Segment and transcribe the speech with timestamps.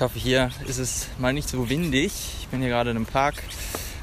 [0.00, 2.10] Ich hoffe, hier ist es mal nicht so windig.
[2.40, 3.34] Ich bin hier gerade in einem Park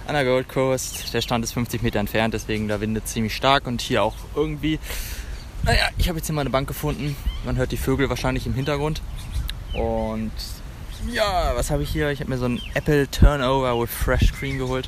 [0.05, 1.11] an der Gold Coast.
[1.11, 4.77] Der Strand ist 50 Meter entfernt, deswegen da windet ziemlich stark und hier auch irgendwie.
[5.63, 7.15] Naja, ich habe jetzt hier mal eine Bank gefunden.
[7.45, 9.01] Man hört die Vögel wahrscheinlich im Hintergrund.
[9.73, 10.31] Und
[11.11, 12.11] ja, was habe ich hier?
[12.11, 14.87] Ich habe mir so ein Apple Turnover with Fresh Cream geholt.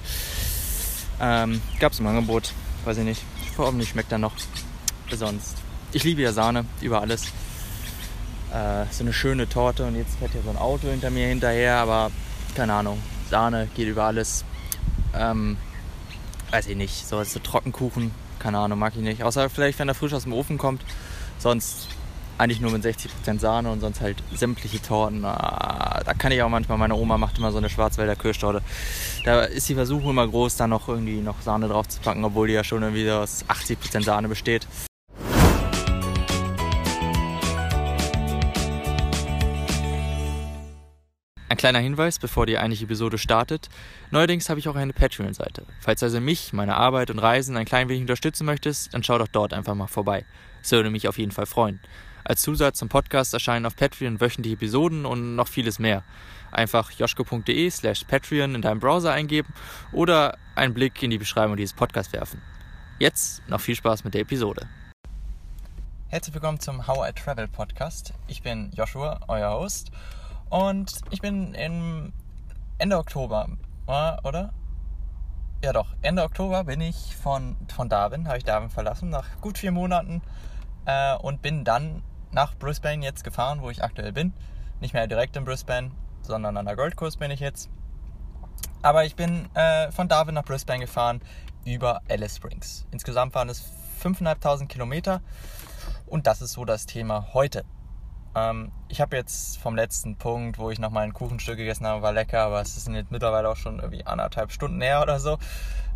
[1.20, 2.54] Ähm, Gab es im Angebot,
[2.86, 3.24] weiß ich nicht.
[3.58, 4.34] Hoffentlich schmeckt er noch.
[5.12, 5.58] Sonst.
[5.92, 7.34] Ich liebe ja Sahne über alles.
[8.54, 11.76] Äh, so eine schöne Torte und jetzt fährt hier so ein Auto hinter mir hinterher,
[11.76, 12.12] aber
[12.56, 13.00] keine Ahnung.
[13.30, 14.44] Sahne geht über alles.
[15.16, 15.58] Ähm,
[16.52, 17.08] weiß ich nicht.
[17.08, 19.24] So, so Trockenkuchen, keine Ahnung, mag ich nicht.
[19.24, 20.84] Außer vielleicht, wenn er frisch aus dem Ofen kommt.
[21.38, 21.88] Sonst
[22.40, 25.26] eigentlich nur mit 60% Sahne und sonst halt sämtliche Torten.
[25.26, 28.62] Ah, da kann ich auch manchmal, meine Oma macht immer so eine Schwarzwälder Kirschtorte.
[29.26, 32.48] Da ist die Versuchung immer groß, da noch irgendwie noch Sahne drauf zu packen, obwohl
[32.48, 34.68] die ja schon irgendwie aus 80% Sahne besteht.
[41.52, 43.70] Ein kleiner Hinweis, bevor die eigentliche Episode startet.
[44.12, 45.66] Neuerdings habe ich auch eine Patreon-Seite.
[45.80, 49.28] Falls also mich, meine Arbeit und Reisen ein klein wenig unterstützen möchtest, dann schau doch
[49.28, 50.26] dort einfach mal vorbei.
[50.62, 51.80] Das würde mich auf jeden Fall freuen.
[52.24, 56.04] Als Zusatz zum Podcast erscheinen auf Patreon wöchentliche Episoden und noch vieles mehr.
[56.52, 59.52] Einfach joschko.de slash Patreon in deinem Browser eingeben
[59.92, 62.44] oder einen Blick in die Beschreibung dieses Podcasts werfen.
[63.00, 64.68] Jetzt noch viel Spaß mit der Episode.
[66.10, 68.14] Herzlich willkommen zum How I Travel Podcast.
[68.28, 69.90] Ich bin Joshua, euer Host.
[70.50, 72.14] Und ich bin im
[72.78, 73.50] Ende Oktober,
[73.88, 74.54] oder?
[75.64, 79.58] Ja doch, Ende Oktober bin ich von, von Darwin, habe ich Darwin verlassen, nach gut
[79.58, 80.22] vier Monaten.
[80.86, 84.34] Äh, und bin dann nach Brisbane jetzt gefahren, wo ich aktuell bin.
[84.80, 87.70] Nicht mehr direkt in Brisbane, sondern an der Gold Coast bin ich jetzt.
[88.82, 91.22] Aber ich bin äh, von Darwin nach Brisbane gefahren
[91.66, 92.88] über Alice Springs.
[92.92, 93.62] Insgesamt waren es
[94.02, 95.22] 5.500 Kilometer
[96.08, 97.66] und das ist so das Thema heute.
[98.36, 102.02] Ähm, ich habe jetzt vom letzten Punkt, wo ich noch mal ein Kuchenstück gegessen habe,
[102.02, 105.38] war lecker, aber es sind jetzt mittlerweile auch schon irgendwie anderthalb Stunden näher oder so.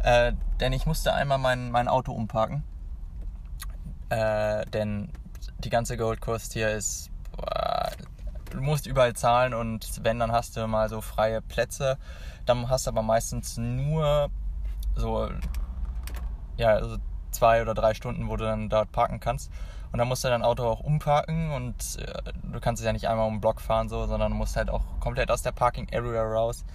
[0.03, 2.63] Äh, denn ich musste einmal mein, mein Auto umparken.
[4.09, 5.09] Äh, denn
[5.59, 7.89] die ganze Gold Coast hier ist, boah,
[8.51, 11.97] du musst überall zahlen und wenn, dann hast du mal so freie Plätze.
[12.45, 14.29] Dann hast du aber meistens nur
[14.95, 15.29] so,
[16.57, 16.97] ja, so
[17.31, 19.51] zwei oder drei Stunden, wo du dann dort parken kannst.
[19.93, 23.07] Und dann musst du dein Auto auch umparken und äh, du kannst es ja nicht
[23.07, 26.23] einmal um den Block fahren, so, sondern musst halt auch komplett aus der Parking Area
[26.23, 26.65] raus,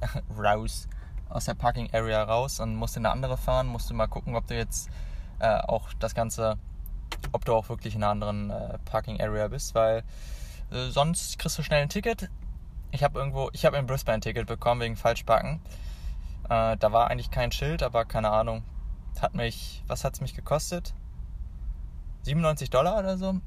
[0.38, 0.86] raus,
[1.28, 4.36] aus der Parking Area raus und musst in eine andere fahren, musst du mal gucken,
[4.36, 4.90] ob du jetzt
[5.40, 6.56] äh, auch das Ganze,
[7.32, 10.04] ob du auch wirklich in einer anderen äh, Parking Area bist, weil
[10.70, 12.30] äh, sonst kriegst du schnell ein Ticket.
[12.92, 15.60] Ich habe irgendwo, ich habe in Brisbane ein Ticket bekommen wegen Falschparken.
[16.48, 18.62] Äh, da war eigentlich kein Schild, aber keine Ahnung.
[19.20, 20.94] Hat mich, was hat es mich gekostet?
[22.28, 23.40] 97 Dollar oder so.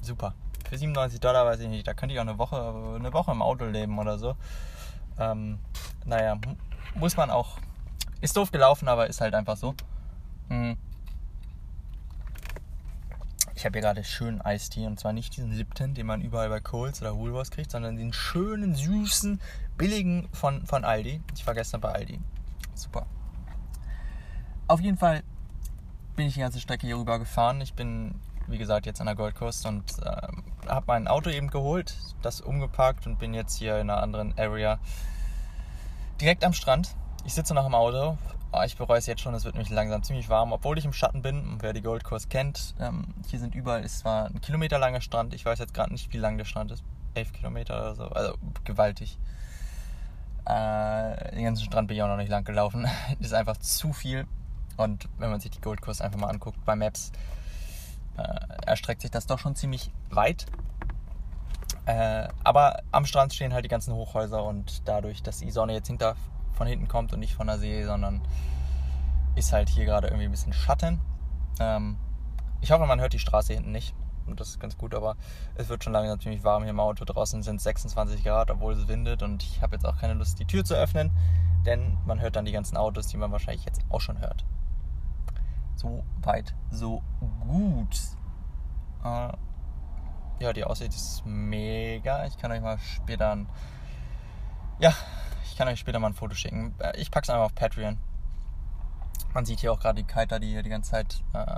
[0.00, 0.34] Super.
[0.68, 1.86] Für 97 Dollar weiß ich nicht.
[1.86, 2.56] Da könnte ich auch eine Woche,
[2.96, 4.36] eine Woche im Auto leben oder so.
[5.18, 5.58] Ähm,
[6.04, 6.38] naja,
[6.94, 7.58] muss man auch.
[8.20, 9.74] Ist doof gelaufen, aber ist halt einfach so.
[10.48, 10.76] Hm.
[13.56, 16.60] Ich habe hier gerade schönen Eistee und zwar nicht diesen Lipton, den man überall bei
[16.60, 19.40] Coles oder Woolworths kriegt, sondern den schönen, süßen,
[19.76, 21.20] billigen von, von Aldi.
[21.34, 22.20] Ich war gestern bei Aldi.
[22.74, 23.06] Super.
[24.68, 25.22] Auf jeden Fall
[26.16, 27.60] bin ich die ganze Strecke hier rüber gefahren.
[27.60, 28.14] Ich bin,
[28.46, 32.40] wie gesagt, jetzt an der Gold Coast und äh, habe mein Auto eben geholt, das
[32.40, 34.78] umgeparkt und bin jetzt hier in einer anderen Area
[36.20, 36.96] direkt am Strand.
[37.24, 38.16] Ich sitze noch im Auto.
[38.52, 40.92] Oh, ich bereue es jetzt schon, es wird nämlich langsam ziemlich warm, obwohl ich im
[40.92, 41.40] Schatten bin.
[41.46, 45.02] Und wer die Gold Coast kennt, ähm, hier sind überall, ist zwar ein Kilometer langer
[45.02, 46.82] Strand, ich weiß jetzt gerade nicht, wie lang der Strand ist.
[47.14, 48.34] 11 Kilometer oder so, also
[48.64, 49.18] gewaltig.
[50.46, 52.86] Äh, den ganzen Strand bin ich auch noch nicht lang gelaufen.
[53.20, 54.26] ist einfach zu viel.
[54.76, 57.12] Und wenn man sich die Gold Coast einfach mal anguckt bei Maps,
[58.16, 58.22] äh,
[58.66, 60.46] erstreckt sich das doch schon ziemlich weit.
[61.86, 65.86] Äh, aber am Strand stehen halt die ganzen Hochhäuser und dadurch, dass die Sonne jetzt
[65.86, 66.16] hinter,
[66.52, 68.22] von hinten kommt und nicht von der See, sondern
[69.36, 71.00] ist halt hier gerade irgendwie ein bisschen Schatten.
[71.60, 71.96] Ähm,
[72.60, 73.94] ich hoffe, man hört die Straße hinten nicht.
[74.26, 75.16] Und das ist ganz gut, aber
[75.54, 77.04] es wird schon langsam ziemlich warm hier im Auto.
[77.04, 80.46] Draußen sind 26 Grad, obwohl es windet und ich habe jetzt auch keine Lust, die
[80.46, 81.10] Tür zu öffnen,
[81.64, 84.44] denn man hört dann die ganzen Autos, die man wahrscheinlich jetzt auch schon hört.
[85.76, 87.02] So weit, so
[87.46, 88.00] gut.
[89.04, 89.32] Äh,
[90.38, 92.26] ja, die Aussicht ist mega.
[92.26, 93.48] Ich kann euch mal später ein.
[94.78, 94.94] Ja,
[95.44, 96.74] ich kann euch später mal ein Foto schicken.
[96.78, 97.98] Äh, ich pack's einfach auf Patreon.
[99.34, 101.56] Man sieht hier auch gerade die Kiter, die hier die ganze Zeit äh,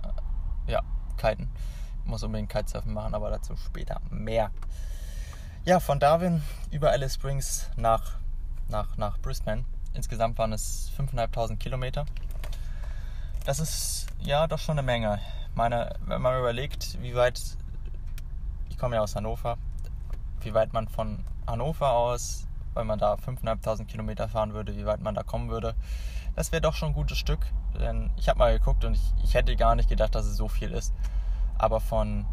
[0.67, 0.82] ja,
[1.17, 1.49] kiten.
[2.03, 4.50] Ich muss unbedingt Kitesurfen machen, aber dazu später mehr.
[5.65, 6.43] Ja, von Darwin
[6.73, 8.19] über Alice Springs nach,
[8.69, 9.65] nach, nach Brisbane.
[9.94, 12.05] Insgesamt waren es 5.500 Kilometer.
[13.44, 15.20] Das ist ja doch schon eine Menge.
[15.55, 17.40] Meine, wenn man überlegt, wie weit,
[18.69, 19.56] ich komme ja aus Hannover,
[20.40, 25.00] wie weit man von Hannover aus, wenn man da 5.500 Kilometer fahren würde, wie weit
[25.00, 25.75] man da kommen würde.
[26.37, 27.40] Das wäre doch schon ein gutes Stück,
[27.79, 30.49] denn ich habe mal geguckt und ich, ich hätte gar nicht gedacht, dass es so
[30.49, 30.94] viel ist.
[31.56, 32.26] Aber von,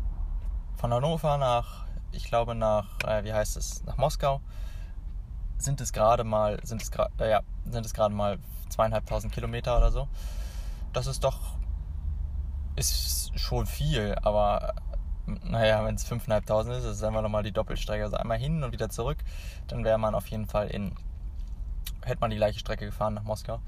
[0.75, 4.41] von Hannover nach, ich glaube nach, äh, wie heißt es, nach Moskau
[5.57, 8.37] sind es gerade mal, sind es gerade, äh, ja, sind es gerade mal
[8.69, 10.07] zweieinhalbtausend Kilometer oder so.
[10.95, 11.37] Das ist doch,
[12.77, 14.75] ist schon viel, aber
[15.43, 18.05] naja, wenn es 5.500 ist, ist es einfach nochmal die Doppelstrecke.
[18.05, 19.17] Also einmal hin und wieder zurück,
[19.67, 20.95] dann wäre man auf jeden Fall in,
[22.01, 23.59] hätte man die gleiche Strecke gefahren nach Moskau.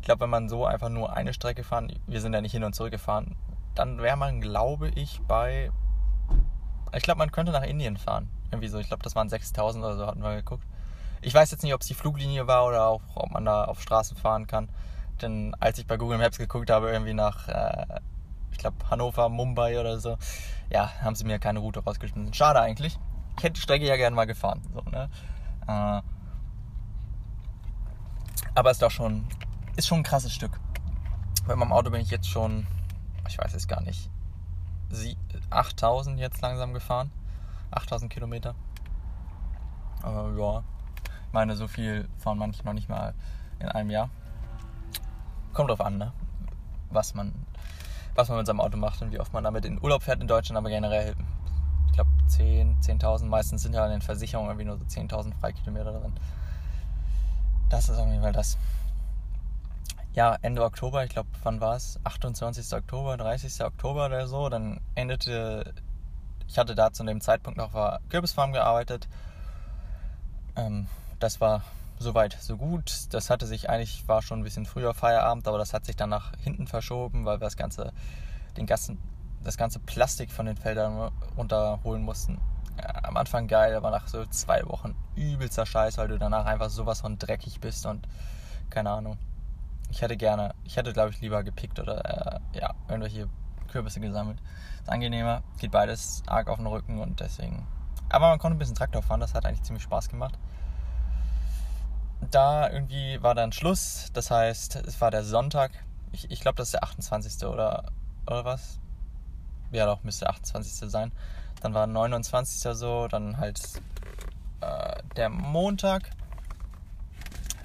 [0.00, 2.62] Ich glaube, wenn man so einfach nur eine Strecke fahren, wir sind ja nicht hin
[2.62, 3.36] und zurück gefahren,
[3.74, 5.70] dann wäre man, glaube ich, bei,
[6.92, 8.28] ich glaube, man könnte nach Indien fahren.
[8.50, 10.66] Irgendwie so, ich glaube, das waren 6.000 oder so, hatten wir geguckt.
[11.22, 13.80] Ich weiß jetzt nicht, ob es die Fluglinie war oder auch, ob man da auf
[13.80, 14.68] Straßen fahren kann.
[15.22, 18.00] Denn als ich bei Google Maps geguckt habe, irgendwie nach, äh,
[18.52, 20.18] ich glaube, Hannover, Mumbai oder so,
[20.70, 22.34] ja, haben sie mir keine Route rausgeschnitten.
[22.34, 22.98] Schade eigentlich.
[23.38, 24.62] Ich hätte die Strecke ja gerne mal gefahren.
[24.72, 25.08] So, ne?
[25.66, 26.02] Äh,
[28.54, 29.26] aber ist doch schon,
[29.76, 30.58] ist schon ein krasses Stück.
[31.46, 32.66] Bei meinem Auto bin ich jetzt schon,
[33.28, 34.10] ich weiß es gar nicht,
[35.50, 37.10] 8000 jetzt langsam gefahren.
[37.70, 38.54] 8000 Kilometer.
[40.04, 40.62] Äh, ja,
[41.26, 43.14] ich meine, so viel fahren manche noch nicht mal
[43.58, 44.10] in einem Jahr.
[45.56, 46.12] Kommt drauf an, ne?
[46.90, 47.32] Was man,
[48.14, 50.28] was man mit seinem Auto macht und wie oft man damit in Urlaub fährt in
[50.28, 51.14] Deutschland, aber generell,
[51.86, 55.98] ich glaube 10, 10.000, meistens sind ja in den Versicherungen irgendwie nur so 10.000 Freikilometer
[55.98, 56.12] drin.
[57.70, 58.58] Das ist auf jeden Fall das.
[60.12, 61.98] Ja, Ende Oktober, ich glaube, wann war es?
[62.04, 62.74] 28.
[62.74, 63.64] Oktober, 30.
[63.64, 64.50] Oktober oder so.
[64.50, 65.72] Dann endete,
[66.46, 69.08] ich hatte da zu dem Zeitpunkt noch auf Kürbisfarm gearbeitet.
[70.54, 70.86] Ähm,
[71.18, 71.62] das war
[71.98, 72.92] soweit so gut.
[73.10, 76.10] Das hatte sich eigentlich, war schon ein bisschen früher Feierabend, aber das hat sich dann
[76.10, 77.92] nach hinten verschoben, weil wir das ganze,
[78.56, 78.98] den ganzen,
[79.42, 82.40] das ganze Plastik von den Feldern runterholen mussten.
[82.78, 86.68] Ja, am Anfang geil, aber nach so zwei Wochen übelster Scheiß, weil du danach einfach
[86.68, 88.06] sowas von dreckig bist und
[88.68, 89.16] keine Ahnung.
[89.90, 93.28] Ich hätte gerne, ich hätte glaube ich lieber gepickt oder äh, ja, irgendwelche
[93.68, 94.38] Kürbisse gesammelt.
[94.82, 97.66] Ist angenehmer, geht beides arg auf den Rücken und deswegen.
[98.10, 100.38] Aber man konnte ein bisschen Traktor fahren, das hat eigentlich ziemlich Spaß gemacht
[102.30, 104.10] da irgendwie war dann Schluss.
[104.12, 105.72] Das heißt, es war der Sonntag.
[106.12, 107.46] Ich, ich glaube, das ist der 28.
[107.46, 107.84] oder,
[108.26, 108.78] oder was?
[109.72, 110.90] Ja, doch, müsste der 28.
[110.90, 111.12] sein.
[111.60, 112.76] Dann war 29.
[112.76, 113.60] so, dann halt
[114.60, 116.10] äh, der Montag.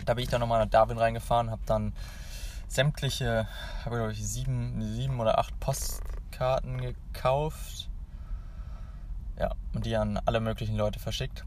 [0.05, 1.93] Da bin ich dann nochmal nach Darwin reingefahren, habe dann
[2.67, 3.47] sämtliche,
[3.85, 7.89] habe glaube ich sieben, sieben oder acht Postkarten gekauft.
[9.37, 11.45] Ja, und die an alle möglichen Leute verschickt.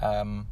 [0.00, 0.46] Ähm,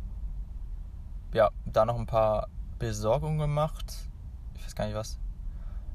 [1.32, 2.48] ja, da noch ein paar
[2.78, 4.08] Besorgungen gemacht.
[4.54, 5.18] Ich weiß gar nicht was.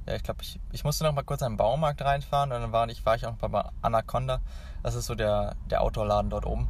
[0.05, 2.71] Ja, ich glaube, ich, ich musste noch mal kurz in den Baumarkt reinfahren und dann
[2.71, 4.41] war ich, war ich auch noch bei Anaconda.
[4.83, 6.67] Das ist so der, der Outdoor-Laden dort oben.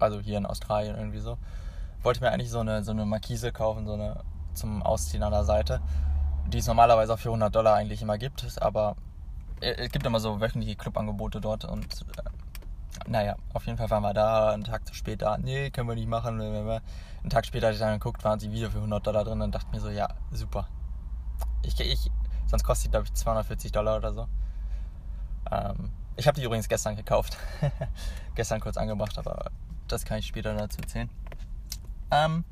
[0.00, 1.38] Also hier in Australien irgendwie so.
[2.02, 5.44] Wollte mir eigentlich so eine, so eine Markise kaufen, so eine zum Ausziehen an der
[5.44, 5.80] Seite,
[6.48, 8.44] die es normalerweise auch für 100 Dollar eigentlich immer gibt.
[8.60, 8.96] Aber
[9.60, 11.84] es gibt immer so wöchentliche Clubangebote dort und
[12.16, 12.22] äh,
[13.06, 16.40] naja, auf jeden Fall waren wir da, einen Tag später, nee, können wir nicht machen.
[16.40, 19.54] Einen Tag später hatte ich dann geguckt, waren sie wieder für 100 Dollar drin und
[19.54, 20.68] dachte mir so, ja, super.
[21.62, 22.10] Ich, ich,
[22.46, 24.28] sonst kostet die, glaube ich, 240 Dollar oder so.
[25.50, 27.36] Ähm, ich habe die übrigens gestern gekauft.
[28.34, 29.50] gestern kurz angebracht, aber
[29.88, 31.10] das kann ich später dazu erzählen.
[32.10, 32.44] Ähm,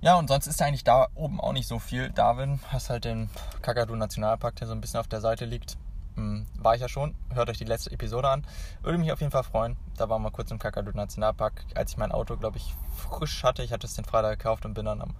[0.00, 2.10] ja, und sonst ist eigentlich da oben auch nicht so viel.
[2.10, 3.30] Darwin, hast halt den
[3.62, 5.78] Kakadu Nationalpark, der so ein bisschen auf der Seite liegt.
[6.16, 7.14] Hm, war ich ja schon.
[7.32, 8.46] Hört euch die letzte Episode an.
[8.82, 9.76] Würde mich auf jeden Fall freuen.
[9.96, 13.62] Da waren wir kurz im Kakadu Nationalpark, als ich mein Auto, glaube ich, frisch hatte.
[13.62, 15.14] Ich hatte es den Freitag gekauft und bin dann am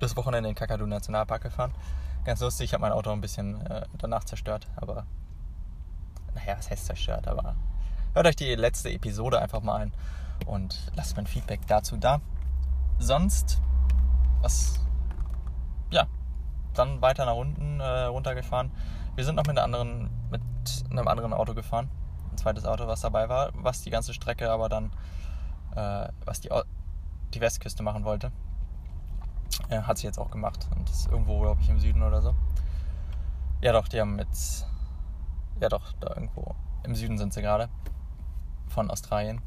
[0.00, 1.72] das Wochenende in den Kakadu Nationalpark gefahren.
[2.24, 5.06] Ganz lustig, ich habe mein Auto ein bisschen äh, danach zerstört, aber
[6.34, 7.56] naja, was heißt zerstört, aber
[8.14, 9.92] hört euch die letzte Episode einfach mal ein
[10.46, 12.20] und lasst mein Feedback dazu da.
[12.98, 13.60] Sonst,
[14.42, 14.80] was,
[15.90, 16.06] ja,
[16.74, 18.70] dann weiter nach unten äh, runtergefahren
[19.20, 20.40] wir sind noch mit, anderen, mit
[20.90, 21.90] einem anderen Auto gefahren.
[22.30, 24.90] Ein zweites Auto, was dabei war, was die ganze Strecke aber dann,
[25.76, 26.48] äh, was die,
[27.34, 28.32] die Westküste machen wollte.
[29.70, 32.34] Ja, hat sie jetzt auch gemacht und ist irgendwo, glaube ich, im Süden oder so.
[33.60, 34.66] Ja, doch, die haben jetzt.
[35.60, 37.68] Ja, doch, da irgendwo im Süden sind sie gerade.
[38.68, 39.42] Von Australien.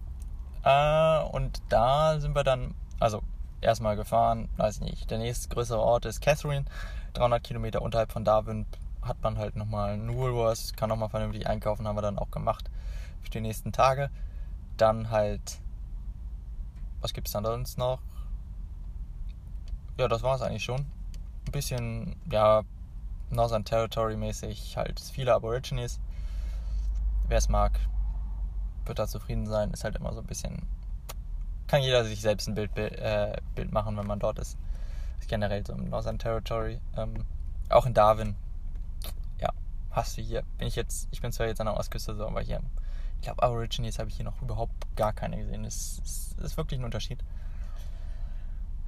[0.63, 3.23] Äh, und da sind wir dann, also
[3.59, 6.65] erstmal gefahren, weiß nicht, der nächste größere Ort ist Catherine,
[7.13, 8.67] 300 Kilometer unterhalb von Darwin,
[9.05, 12.69] hat man halt nochmal einen Woolworths, kann nochmal vernünftig einkaufen, haben wir dann auch gemacht
[13.21, 14.09] für die nächsten Tage.
[14.77, 15.59] Dann halt,
[17.01, 17.99] was gibt es dann sonst noch?
[19.97, 20.81] Ja, das war es eigentlich schon.
[21.45, 22.63] Ein bisschen, ja,
[23.29, 25.99] Northern Territory mäßig, halt viele Aborigines.
[27.27, 27.79] Wer es mag,
[28.85, 29.71] wird da zufrieden sein.
[29.71, 30.67] Ist halt immer so ein bisschen
[31.73, 34.59] kann jeder sich selbst ein Bild, äh, Bild machen, wenn man dort ist.
[35.27, 36.79] Generell so im Northern Territory.
[36.95, 37.25] Ähm,
[37.69, 38.35] auch in Darwin.
[39.93, 40.43] Hast du hier.
[40.57, 42.61] Bin ich jetzt, ich bin zwar jetzt an der Ostküste so, aber hier,
[43.15, 45.63] ich glaube, Aborigines habe ich hier noch überhaupt gar keine gesehen.
[45.63, 47.23] Das ist, ist wirklich ein Unterschied.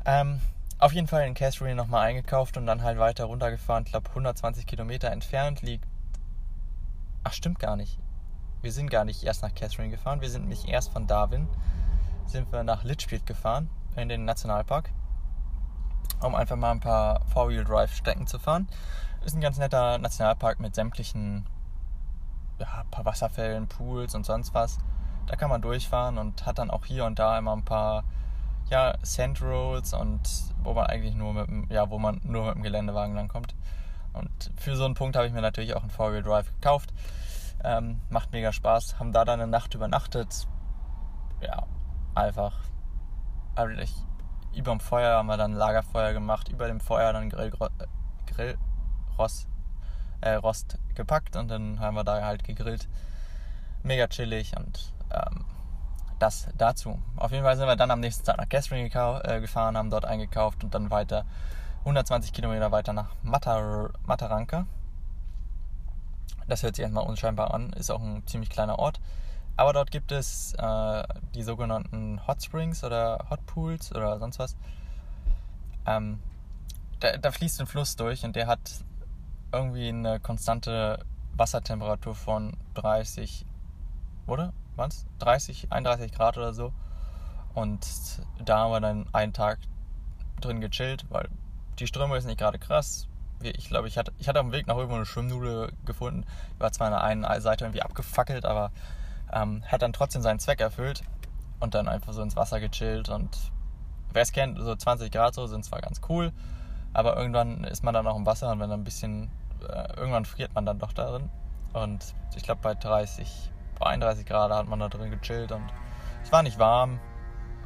[0.05, 0.41] Ähm,
[0.77, 3.85] auf jeden Fall in Catherine nochmal eingekauft und dann halt weiter runtergefahren.
[3.85, 5.85] Ich glaube, 120 Kilometer entfernt liegt.
[7.24, 7.97] Ach, stimmt gar nicht.
[8.62, 10.21] Wir sind gar nicht erst nach Catherine gefahren.
[10.21, 11.47] Wir sind nämlich erst von Darwin
[12.27, 14.89] sind wir nach Litchfield gefahren, in den Nationalpark,
[16.22, 18.67] um einfach mal ein paar Four-Wheel-Drive-Strecken zu fahren.
[19.24, 21.45] Ist ein ganz netter Nationalpark mit sämtlichen,
[22.60, 24.77] ja, paar Wasserfällen, Pools und sonst was.
[25.27, 28.03] Da kann man durchfahren und hat dann auch hier und da immer ein paar
[28.69, 30.22] ja, Sand Rolls und
[30.63, 33.55] wo man eigentlich nur mit dem, ja, wo man nur mit dem Geländewagen langkommt.
[34.13, 36.93] Und für so einen Punkt habe ich mir natürlich auch einen Four-Wheel Drive gekauft.
[37.63, 39.00] Ähm, macht mega Spaß.
[39.00, 40.48] Haben da dann eine Nacht übernachtet.
[41.41, 41.65] Ja,
[42.13, 42.53] einfach
[43.55, 43.67] über
[44.63, 47.51] dem Feuer haben wir dann Lagerfeuer gemacht, über dem Feuer dann Grill,
[48.27, 49.47] Grillrost
[50.21, 52.88] äh, Rost gepackt und dann haben wir da halt gegrillt.
[53.83, 55.45] Mega chillig und ähm,
[56.19, 57.00] das dazu.
[57.15, 58.89] Auf jeden Fall sind wir dann am nächsten Tag nach Catherine
[59.24, 61.25] äh, gefahren, haben dort eingekauft und dann weiter
[61.79, 64.65] 120 Kilometer weiter nach Matar Mataranka.
[66.47, 69.00] Das hört sich erstmal unscheinbar an, ist auch ein ziemlich kleiner Ort.
[69.57, 74.57] Aber dort gibt es äh, die sogenannten Hot Springs oder Hot Pools oder sonst was.
[75.85, 76.19] Ähm,
[77.00, 78.59] da, da, fließt ein Fluss durch und der hat
[79.51, 81.05] irgendwie eine konstante
[81.38, 83.45] Wassertemperatur von 30,
[84.27, 84.53] oder?
[84.75, 85.05] Was?
[85.19, 86.74] 30, 31 Grad oder so.
[87.53, 87.88] Und
[88.43, 89.59] da haben wir dann einen Tag
[90.41, 91.29] drin gechillt, weil
[91.79, 93.07] die Strömung ist nicht gerade krass.
[93.41, 96.25] Ich glaube, ich hatte, ich hatte am Weg nach irgendwo eine Schwimmnudel gefunden.
[96.55, 98.71] Die war zwar an der einen Seite irgendwie abgefackelt, aber
[99.32, 101.03] ähm, hat dann trotzdem seinen Zweck erfüllt
[101.60, 103.38] und dann einfach so ins Wasser gechillt und
[104.12, 106.32] wer es kennt, so 20 Grad so sind zwar ganz cool,
[106.94, 109.29] aber irgendwann ist man dann auch im Wasser und wenn dann ein bisschen,
[109.67, 111.29] äh, irgendwann friert man dann doch darin.
[111.74, 113.51] Und ich glaube bei 30,
[113.82, 115.65] 31 Grad hat man da drin gechillt und
[116.24, 117.00] es war nicht warm,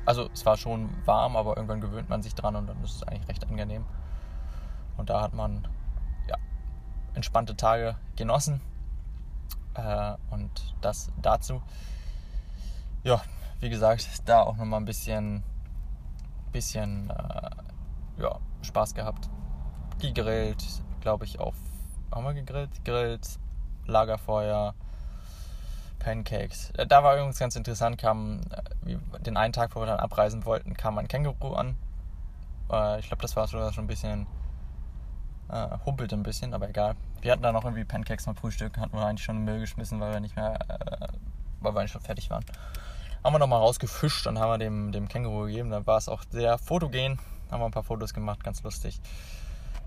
[0.05, 3.03] also es war schon warm, aber irgendwann gewöhnt man sich dran und dann ist es
[3.03, 3.85] eigentlich recht angenehm.
[4.97, 5.67] Und da hat man
[6.27, 6.35] ja,
[7.13, 8.61] entspannte Tage genossen
[9.79, 11.61] äh, und das dazu.
[13.03, 13.21] Ja,
[13.59, 15.43] wie gesagt, da auch nochmal ein bisschen,
[16.51, 17.49] bisschen äh,
[18.21, 19.29] ja, Spaß gehabt.
[19.99, 20.63] Gegrillt,
[21.01, 21.55] glaube ich, auf.
[22.13, 22.73] Haben wir gegrillt?
[22.83, 23.39] Gegrillt,
[23.85, 24.73] Lagerfeuer,
[25.99, 26.71] Pancakes.
[26.71, 28.41] Äh, da war übrigens ganz interessant, kam
[28.85, 31.77] äh, den einen Tag, wo wir dann abreisen wollten, kam ein Känguru an.
[32.71, 34.27] Äh, ich glaube, das war sogar schon ein bisschen
[35.49, 36.95] äh, humpelte ein bisschen, aber egal.
[37.21, 39.99] Wir hatten da noch irgendwie Pancakes zum Frühstück, hatten wir eigentlich schon im Müll geschmissen,
[39.99, 41.07] weil wir nicht mehr, äh,
[41.59, 42.45] weil wir eigentlich schon fertig waren.
[43.23, 45.69] Haben wir nochmal rausgefischt und haben wir dem, dem Känguru gegeben.
[45.69, 47.19] Da war es auch sehr fotogen.
[47.51, 48.99] Haben wir ein paar Fotos gemacht, ganz lustig.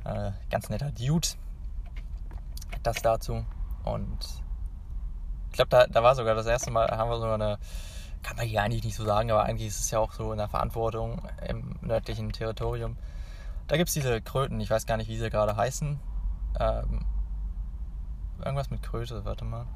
[0.05, 1.29] Äh, ganz netter Dude.
[2.83, 3.45] Das dazu.
[3.85, 4.19] Und
[5.51, 7.59] ich glaube, da, da war sogar das erste Mal, haben wir sogar eine,
[8.23, 10.39] kann man hier eigentlich nicht so sagen, aber eigentlich ist es ja auch so in
[10.39, 12.97] der Verantwortung im nördlichen Territorium
[13.73, 15.99] da gibt es diese Kröten, ich weiß gar nicht, wie sie gerade heißen.
[16.61, 17.01] Ähm,
[18.43, 19.67] irgendwas mit Kröte, warte mal.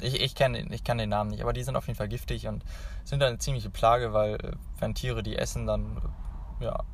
[0.00, 2.46] Ich, ich kenne ich kenn den Namen nicht, aber die sind auf jeden Fall giftig
[2.46, 2.64] und
[3.04, 6.00] sind eine ziemliche Plage, weil äh, wenn Tiere die essen, dann
[6.60, 6.84] ja,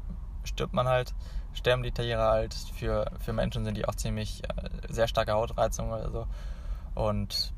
[0.45, 1.15] stirbt man halt,
[1.53, 2.55] sterben die Tiere halt.
[2.55, 6.27] Für, für Menschen sind die auch ziemlich äh, sehr starke Hautreizung oder so.
[6.95, 7.53] Und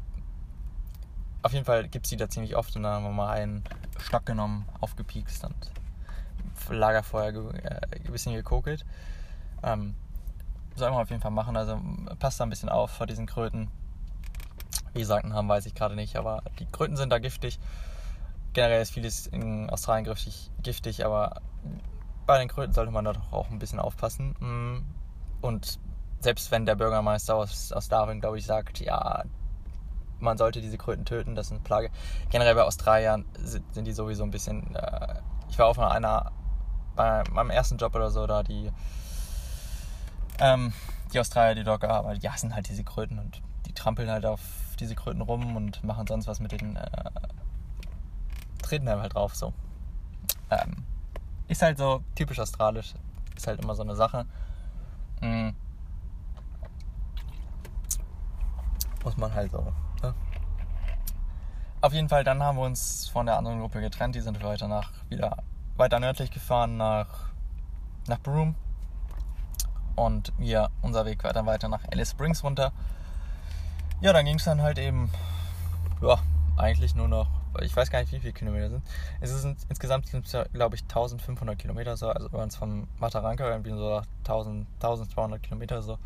[1.42, 3.62] auf jeden Fall gibt es die da ziemlich oft und dann haben wir mal einen
[4.00, 5.54] Stock genommen, aufgepiekst und
[6.70, 8.84] Lagerfeuer äh, ein bisschen gekokelt.
[9.62, 9.94] Ähm,
[10.76, 11.56] soll man auf jeden Fall machen.
[11.56, 11.80] Also
[12.18, 13.70] passt da ein bisschen auf vor diesen Kröten.
[14.92, 17.58] Wie gesagt, haben weiß ich gerade nicht, aber die Kröten sind da giftig.
[18.52, 21.42] Generell ist vieles in Australien giftig, giftig, aber
[22.26, 24.30] bei den Kröten sollte man da doch auch ein bisschen aufpassen.
[24.40, 24.84] Mm.
[25.42, 25.78] Und
[26.20, 29.24] selbst wenn der Bürgermeister aus, aus Darwin, glaube ich, sagt, ja,
[30.18, 31.90] man sollte diese Kröten töten, das ist eine Plage.
[32.30, 34.74] Generell bei Australiern sind, sind die sowieso ein bisschen.
[34.74, 36.32] Äh, ich war auf einer
[36.96, 38.72] bei meinem ersten Job oder so, da die,
[40.40, 40.72] ähm,
[41.12, 44.40] die Australier, die dort gearbeitet, die hassen halt diese Kröten und die trampeln halt auf
[44.78, 47.10] diese Kröten rum und machen sonst was mit den, äh,
[48.62, 49.52] treten halt drauf so.
[50.50, 50.84] Ähm,
[51.48, 52.94] ist halt so typisch australisch,
[53.36, 54.26] ist halt immer so eine Sache.
[55.20, 55.54] Mhm.
[59.04, 59.72] Muss man halt so.
[60.02, 60.14] Ne?
[61.80, 64.16] Auf jeden Fall, dann haben wir uns von der anderen Gruppe getrennt.
[64.16, 65.36] Die sind weiter nach wieder
[65.76, 67.30] weiter nördlich gefahren nach,
[68.08, 68.54] nach Broome.
[69.96, 72.72] Und wir, unser Weg war dann weiter nach Alice Springs runter.
[74.00, 75.10] Ja, dann ging es dann halt eben,
[76.00, 76.18] ja,
[76.56, 77.28] eigentlich nur noch
[77.62, 78.82] ich weiß gar nicht, wie viele Kilometer sind.
[79.20, 80.06] Es sind insgesamt,
[80.52, 85.98] glaube ich, 1500 Kilometer so, also es vom Mataranka irgendwie so 1000, 1200 Kilometer so.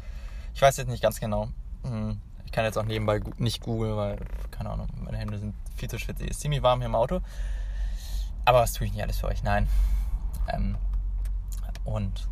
[0.54, 1.48] Ich weiß jetzt nicht ganz genau.
[1.84, 4.18] Hm, ich kann jetzt auch nebenbei nicht googeln, weil,
[4.50, 6.30] keine Ahnung, meine Hände sind viel zu schwitzig.
[6.30, 7.20] Ist ziemlich warm hier im Auto.
[8.44, 9.42] Aber was tue ich nicht alles für euch?
[9.42, 9.68] Nein.
[10.48, 10.76] Ähm,
[11.84, 12.28] und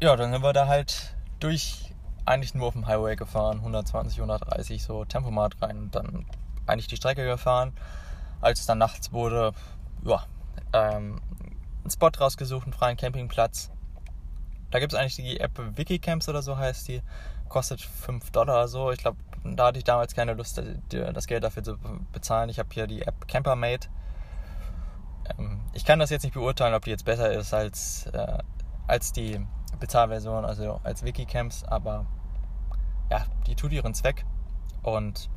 [0.00, 1.94] ja, dann sind wir da halt durch
[2.26, 6.26] eigentlich nur auf dem Highway gefahren, 120, 130, so Tempomat rein und dann
[6.66, 7.72] eigentlich die Strecke gefahren.
[8.40, 9.52] Als es dann nachts wurde,
[10.04, 10.24] ja,
[10.72, 11.20] ähm,
[11.82, 13.70] einen Spot rausgesucht, einen freien Campingplatz.
[14.70, 17.02] Da gibt es eigentlich die App Wikicamps oder so heißt die.
[17.48, 18.90] Kostet 5 Dollar so.
[18.90, 20.60] Ich glaube, da hatte ich damals keine Lust,
[20.90, 21.78] das Geld dafür zu
[22.12, 22.50] bezahlen.
[22.50, 23.88] Ich habe hier die App Campermate.
[25.38, 28.38] Ähm, ich kann das jetzt nicht beurteilen, ob die jetzt besser ist als, äh,
[28.88, 29.46] als die
[29.78, 32.06] Bezahlversion, also als Wikicamps, aber
[33.10, 34.24] ja, die tut ihren Zweck
[34.82, 35.30] und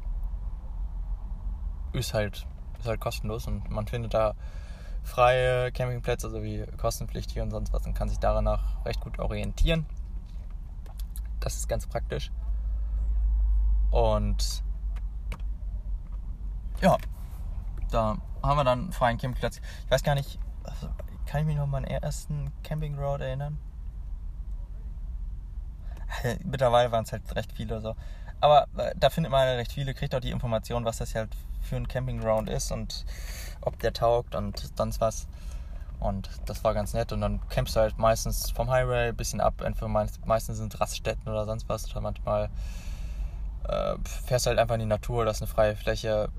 [1.93, 2.47] ist halt,
[2.79, 4.35] ist halt kostenlos und man findet da
[5.03, 9.85] freie Campingplätze sowie kostenpflichtige und sonst was und kann sich danach recht gut orientieren.
[11.39, 12.31] Das ist ganz praktisch.
[13.91, 14.63] Und
[16.81, 16.97] ja,
[17.91, 19.59] da haben wir dann einen freien Campingplatz.
[19.85, 20.89] Ich weiß gar nicht, also,
[21.25, 23.57] kann ich mich noch an meinen ersten Camping Road erinnern?
[26.43, 27.95] Mittlerweile waren es halt recht viele so.
[28.41, 31.29] Aber äh, da findet man recht viele, kriegt auch die Information, was das halt
[31.61, 33.05] für ein Campingground ist und
[33.61, 35.27] ob der taugt und sonst was.
[35.99, 37.11] Und das war ganz nett.
[37.11, 39.55] Und dann campst du halt meistens vom Highway ein bisschen ab.
[40.25, 41.91] Meistens sind Raststätten oder sonst was.
[41.91, 42.49] Oder manchmal
[43.67, 46.29] äh, fährst du halt einfach in die Natur, das ist eine freie Fläche.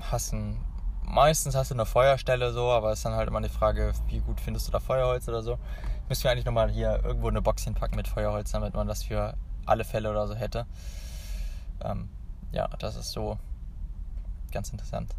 [0.00, 0.60] Hast ein,
[1.02, 4.20] meistens hast du eine Feuerstelle so, aber es ist dann halt immer die Frage, wie
[4.20, 5.58] gut findest du da Feuerholz oder so.
[6.08, 9.34] Müssen wir eigentlich nochmal hier irgendwo eine Box hinpacken mit Feuerholz, damit man das für
[9.64, 10.66] alle Fälle oder so hätte.
[11.82, 12.08] Ähm,
[12.52, 13.38] ja, das ist so
[14.52, 15.14] ganz interessant.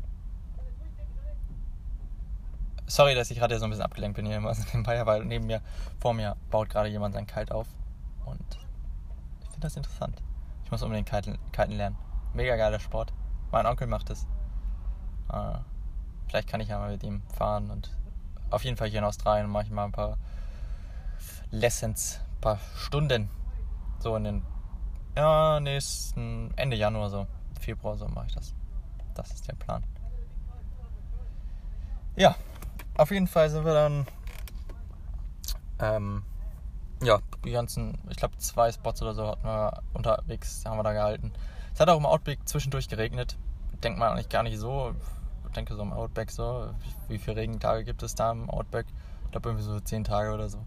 [2.86, 4.40] Sorry, dass ich gerade so ein bisschen abgelenkt bin hier
[4.74, 5.62] nebenbei, weil neben mir,
[6.00, 7.68] vor mir baut gerade jemand sein Kite auf.
[8.26, 8.46] Und
[9.42, 10.22] ich finde das interessant.
[10.64, 11.98] Ich muss unbedingt Kiten, Kiten lernen.
[12.34, 13.14] Mega geiler Sport.
[13.52, 14.26] Mein Onkel macht es.
[15.34, 15.58] Äh,
[16.28, 17.92] vielleicht kann ich ja mal mit ihm fahren und
[18.50, 20.18] auf jeden Fall hier in Australien mache ich mal ein paar
[21.52, 23.30] Lessons, ein paar Stunden.
[24.00, 24.46] So in den
[25.16, 27.28] ja, nächsten Ende Januar so,
[27.60, 28.54] Februar so mache ich das.
[29.16, 29.84] Das ist der Plan.
[32.16, 32.36] Ja,
[32.96, 34.08] auf jeden Fall sind wir dann
[35.80, 36.24] ähm,
[37.02, 40.94] ja, die ganzen, ich glaube zwei Spots oder so hatten wir unterwegs, haben wir da
[40.94, 41.32] gehalten.
[41.74, 43.38] Es hat auch im Outback zwischendurch geregnet.
[43.84, 44.96] Denkt man eigentlich gar nicht so.
[45.46, 46.70] Ich denke so im Outback so,
[47.08, 48.88] wie, wie viele Regentage gibt es da im Outback?
[49.26, 50.60] Ich glaube irgendwie so zehn Tage oder so.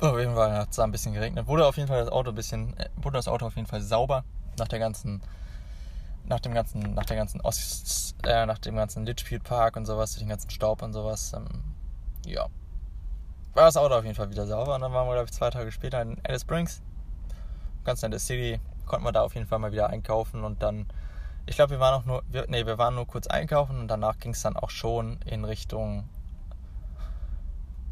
[0.00, 1.48] Auf jeden Fall hat es da ein bisschen geregnet.
[1.48, 3.80] Wurde auf jeden Fall das Auto ein bisschen, äh, wurde das Auto auf jeden Fall
[3.80, 4.22] sauber
[4.56, 5.20] nach der ganzen,
[6.24, 10.14] nach dem ganzen, nach der ganzen Ost, äh, nach dem ganzen Litchfield Park und sowas,
[10.14, 11.32] den ganzen Staub und sowas.
[11.32, 11.48] Ähm,
[12.26, 12.46] ja,
[13.54, 14.76] war das Auto auf jeden Fall wieder sauber.
[14.76, 16.80] Und dann waren wir, glaube ich, zwei Tage später in Alice Springs.
[17.82, 18.60] Ganz nette City.
[18.86, 20.86] Konnten wir da auf jeden Fall mal wieder einkaufen und dann,
[21.44, 24.18] ich glaube, wir waren auch nur, wir, nee, wir waren nur kurz einkaufen und danach
[24.18, 26.08] ging es dann auch schon in Richtung,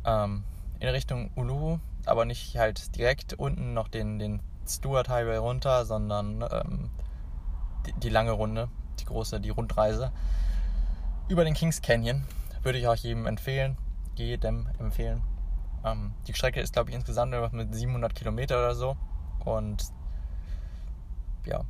[0.05, 0.45] ähm,
[0.79, 6.42] in Richtung Uluru aber nicht halt direkt unten noch den, den Stuart Highway runter, sondern
[6.51, 6.90] ähm,
[7.87, 8.69] die, die, lange Runde,
[9.01, 10.12] die große, die Rundreise
[11.29, 12.25] über den Kings Canyon.
[12.62, 13.77] Würde ich auch jedem empfehlen,
[14.16, 15.23] jedem empfehlen.
[15.85, 18.97] Ähm, die Strecke ist, glaube ich, insgesamt mit 700 Kilometer oder so.
[19.45, 19.85] Und
[21.45, 21.62] ja,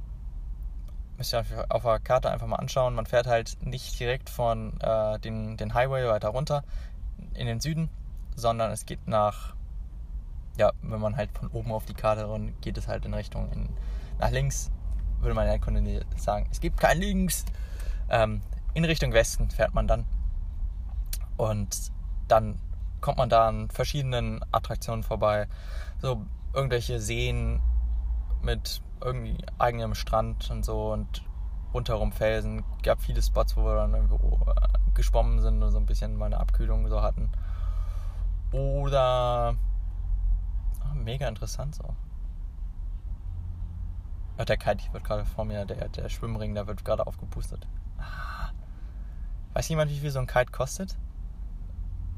[1.16, 2.94] müsst ihr auf der Karte einfach mal anschauen.
[2.94, 6.64] Man fährt halt nicht direkt von äh, den, den Highway weiter runter
[7.34, 7.90] in den Süden,
[8.34, 9.55] sondern es geht nach
[10.56, 13.50] ja, wenn man halt von oben auf die Karte und geht es halt in Richtung
[13.52, 13.68] in,
[14.18, 14.70] nach links,
[15.20, 17.44] würde man ja Kunde sagen, es gibt kein Links.
[18.08, 18.42] Ähm,
[18.74, 20.04] in Richtung Westen fährt man dann.
[21.36, 21.92] Und
[22.28, 22.60] dann
[23.00, 25.48] kommt man da an verschiedenen Attraktionen vorbei.
[26.00, 27.60] So irgendwelche Seen
[28.42, 31.22] mit irgendwie eigenem Strand und so und
[31.74, 32.64] rundherum Felsen.
[32.82, 36.38] Gab viele Spots, wo wir dann irgendwo äh, geschwommen sind und so ein bisschen meine
[36.38, 37.30] Abkühlung so hatten.
[38.52, 39.56] Oder
[40.96, 41.94] mega interessant so.
[44.38, 47.66] Ach, der Kite wird gerade vor mir, der, der Schwimmring, der wird gerade aufgepustet.
[47.98, 48.50] Ah.
[49.54, 50.96] Weiß jemand, wie viel so ein Kite kostet?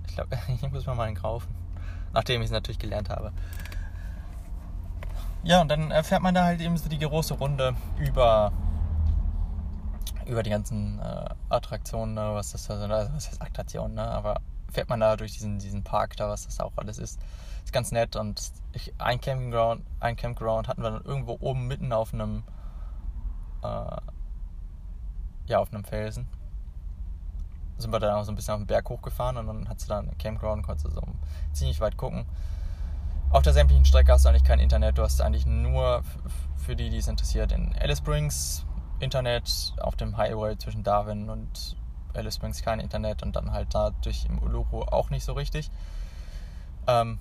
[0.09, 1.55] Ich glaube, ich muss mir mal einen kaufen.
[2.13, 3.33] Nachdem ich es natürlich gelernt habe.
[5.45, 8.53] Ja, und dann fährt man da halt eben so die große Runde über,
[10.27, 14.03] über die ganzen äh, Attraktionen, ne, was das also, was heißt Attraktionen, ne?
[14.03, 17.19] Aber fährt man da durch diesen, diesen Park da, was das auch alles ist
[17.69, 21.93] ist ganz nett und ich, ein Campground, ein Campground hatten wir dann irgendwo oben mitten
[21.93, 22.43] auf einem
[23.63, 23.97] äh,
[25.47, 26.29] ja, auf einem Felsen.
[27.77, 29.89] Sind wir dann auch so ein bisschen auf den Berg hochgefahren und dann hat sie
[29.89, 31.03] dann einen Campground, konntest du so
[31.53, 32.25] ziemlich weit gucken.
[33.31, 36.03] Auf der sämtlichen Strecke hast du eigentlich kein Internet, du hast eigentlich nur
[36.57, 38.65] für die, die es interessiert, in Alice Springs
[38.99, 41.77] Internet, auf dem Highway zwischen Darwin und
[42.19, 45.71] Alice Springs kein Internet und dann halt dadurch im Uluru auch nicht so richtig.
[46.87, 47.19] Ähm,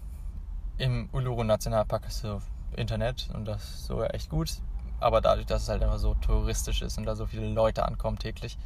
[0.78, 2.42] Im Uluru Nationalpark hast du
[2.76, 4.52] Internet und das ist so echt gut.
[5.00, 8.18] Aber dadurch, dass es halt einfach so touristisch ist und da so viele Leute ankommen
[8.18, 8.58] täglich,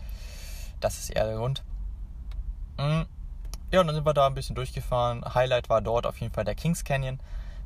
[0.79, 1.63] das ist eher der Grund.
[2.79, 3.05] Mhm.
[3.71, 5.23] Ja, und dann sind wir da ein bisschen durchgefahren.
[5.33, 7.19] Highlight war dort auf jeden Fall der Kings Canyon.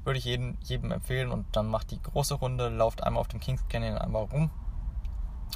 [0.04, 1.32] Würde ich jedem, jedem empfehlen.
[1.32, 4.52] Und dann macht die große Runde, lauft einmal auf dem Kings Canyon einmal rum.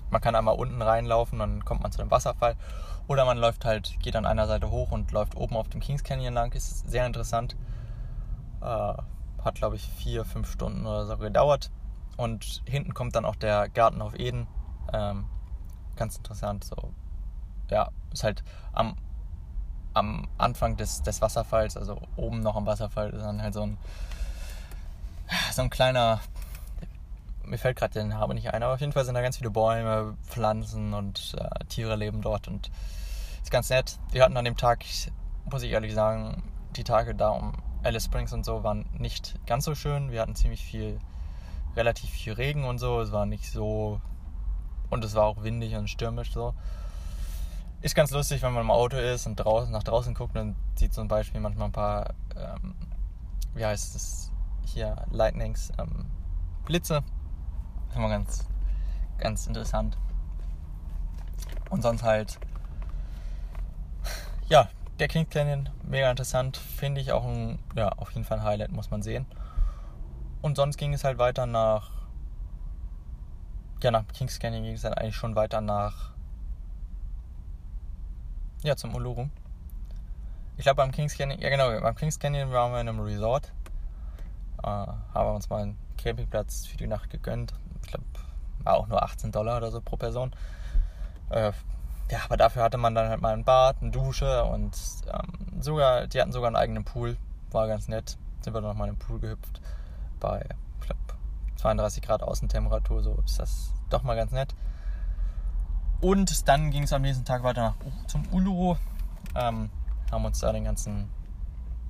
[0.10, 2.56] Man kann einmal unten reinlaufen, dann kommt man zu dem Wasserfall.
[3.08, 6.04] Oder man läuft halt, geht an einer Seite hoch und läuft oben auf dem Kings
[6.04, 6.54] Canyon lang.
[6.54, 7.56] Ist sehr interessant.
[8.62, 8.94] Äh,
[9.44, 11.72] hat, glaube ich, vier, fünf Stunden oder so gedauert.
[12.18, 14.48] Und hinten kommt dann auch der Garten auf Eden.
[14.94, 15.26] Ähm,
[15.96, 16.64] ganz interessant.
[16.64, 16.94] So,
[17.70, 18.96] ja, ist halt am,
[19.94, 23.78] am Anfang des, des Wasserfalls, also oben noch am Wasserfall, ist dann halt so ein,
[25.52, 26.20] so ein kleiner.
[27.50, 29.50] Mir fällt gerade der Name nicht ein, aber auf jeden Fall sind da ganz viele
[29.50, 32.70] Bäume, Pflanzen und äh, Tiere leben dort und
[33.42, 33.98] ist ganz nett.
[34.12, 34.86] Wir hatten an dem Tag,
[35.52, 36.44] muss ich ehrlich sagen,
[36.76, 40.12] die Tage da um Alice Springs und so waren nicht ganz so schön.
[40.12, 41.00] Wir hatten ziemlich viel,
[41.76, 43.02] relativ viel Regen und so.
[43.02, 44.00] Es war nicht so.
[44.92, 46.54] Und es war auch windig und stürmisch so.
[47.82, 50.94] Ist ganz lustig, wenn man im Auto ist und draußen, nach draußen guckt und sieht
[50.94, 52.76] zum Beispiel manchmal ein paar, ähm,
[53.56, 54.32] wie heißt es
[54.66, 56.06] hier, Lightnings, ähm,
[56.66, 57.04] Blitze.
[57.96, 58.48] Immer ganz,
[59.18, 59.98] ganz interessant.
[61.70, 62.40] Und sonst halt,
[64.48, 66.58] ja, der King Canyon, mega interessant.
[66.58, 69.26] Finde ich auch ein, ja, auf jeden Fall ein Highlight, muss man sehen.
[70.42, 71.92] Und sonst ging es halt weiter nach,
[73.82, 76.12] ja, nach Kings Canyon ging es dann eigentlich schon weiter nach,
[78.64, 79.30] ja, zum Uluru.
[80.58, 83.54] Ich glaube, beim Kings Canyon, ja genau, beim Kings Canyon waren wir in einem Resort.
[84.62, 87.54] Äh, haben uns mal einen Campingplatz für die Nacht gegönnt.
[87.90, 88.06] Ich glaube,
[88.66, 90.32] auch nur 18 Dollar oder so pro Person.
[91.30, 91.52] Äh,
[92.12, 94.78] ja, aber dafür hatte man dann halt mal ein Bad, eine Dusche und
[95.12, 97.18] ähm, sogar, die hatten sogar einen eigenen Pool.
[97.52, 98.18] War ganz nett.
[98.42, 99.62] Sind wir dann nochmal in den Pool gehüpft.
[100.20, 100.46] Bei,
[100.82, 101.02] ich glaube,
[101.58, 104.54] 32 Grad Außentemperatur, so ist das doch mal ganz nett.
[106.02, 108.76] Und dann ging es am nächsten Tag weiter nach, zum Uluru.
[109.36, 109.70] Ähm,
[110.12, 111.10] haben uns da den ganzen,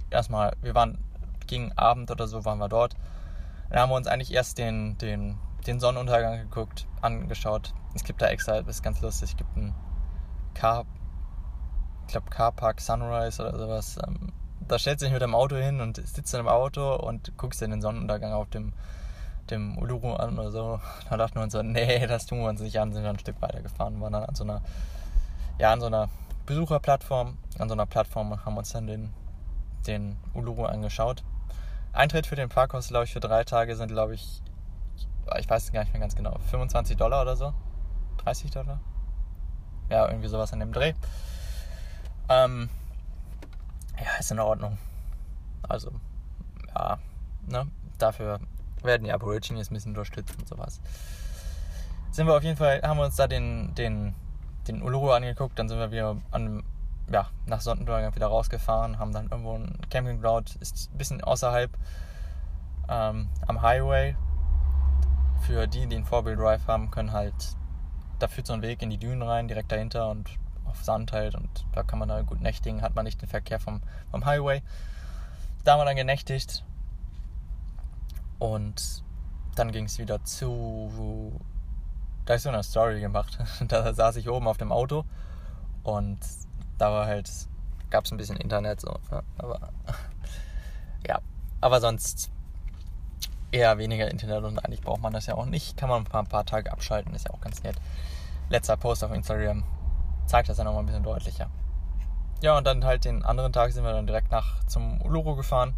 [0.09, 0.97] erstmal, wir waren
[1.47, 2.95] gegen Abend oder so waren wir dort.
[3.69, 7.73] Dann haben wir uns eigentlich erst den, den, den Sonnenuntergang geguckt, angeschaut.
[7.93, 9.73] Es gibt da extra, das ist ganz lustig, es gibt einen
[10.53, 10.85] Car,
[12.05, 13.97] ich glaube Car Park Sunrise oder sowas.
[14.05, 14.31] Ähm,
[14.67, 17.61] da stellst du dich mit dem Auto hin und sitzt in dem Auto und guckst
[17.61, 18.73] dir den Sonnenuntergang auf dem,
[19.49, 20.79] dem Uluru an oder so.
[21.09, 23.19] Da dachten wir uns so, nee, das tun wir uns nicht an, sind dann ein
[23.19, 24.61] Stück weiter gefahren, waren dann an so einer,
[25.57, 26.09] ja, an so einer
[26.45, 29.13] Besucherplattform, an so einer Plattform haben uns dann den,
[29.87, 31.23] den Uluru angeschaut.
[31.93, 34.41] Eintritt für den Park glaube ich, für drei Tage sind, glaube ich,
[35.37, 37.53] ich weiß gar nicht mehr ganz genau, 25 Dollar oder so.
[38.23, 38.79] 30 Dollar?
[39.89, 40.93] Ja, irgendwie sowas an dem Dreh.
[42.29, 42.69] Ähm,
[43.97, 44.77] ja, ist in Ordnung.
[45.67, 45.91] Also,
[46.75, 46.99] ja,
[47.47, 48.39] ne, dafür
[48.83, 50.79] werden die Aborigines ein bisschen unterstützt und sowas.
[52.11, 54.15] Sind wir auf jeden Fall, haben wir uns da den, den,
[54.67, 56.63] den Uluru angeguckt, dann sind wir wieder an,
[57.11, 61.71] ja, nach Sonnenuntergang wieder rausgefahren, haben dann irgendwo ein Campingground, ist ein bisschen außerhalb
[62.87, 64.15] ähm, am Highway.
[65.41, 67.33] Für die, die einen Four-Wheel Drive haben, können halt
[68.19, 70.29] da führt so ein Weg in die Dünen rein, direkt dahinter und
[70.65, 73.59] auf Sand halt und da kann man da gut nächtigen, hat man nicht den Verkehr
[73.59, 74.61] vom, vom Highway.
[75.63, 76.63] Da haben wir dann genächtigt
[78.37, 79.03] und
[79.55, 81.39] dann ging es wieder zu.
[82.25, 83.39] Da ist so eine Story gemacht.
[83.67, 85.05] Da saß ich oben auf dem Auto
[85.83, 86.19] und
[86.77, 87.29] da war halt,
[87.89, 88.99] gab es ein bisschen Internet so.
[89.11, 89.23] Ne?
[89.37, 89.71] Aber
[91.07, 91.19] ja,
[91.61, 92.31] aber sonst
[93.51, 95.77] eher weniger Internet und eigentlich braucht man das ja auch nicht.
[95.77, 97.75] Kann man ein paar, ein paar Tage abschalten, ist ja auch ganz nett.
[98.49, 99.63] Letzter Post auf Instagram
[100.25, 101.49] zeigt das ja nochmal ein bisschen deutlicher.
[102.41, 105.73] Ja, und dann halt den anderen Tag sind wir dann direkt nach zum Uluru gefahren.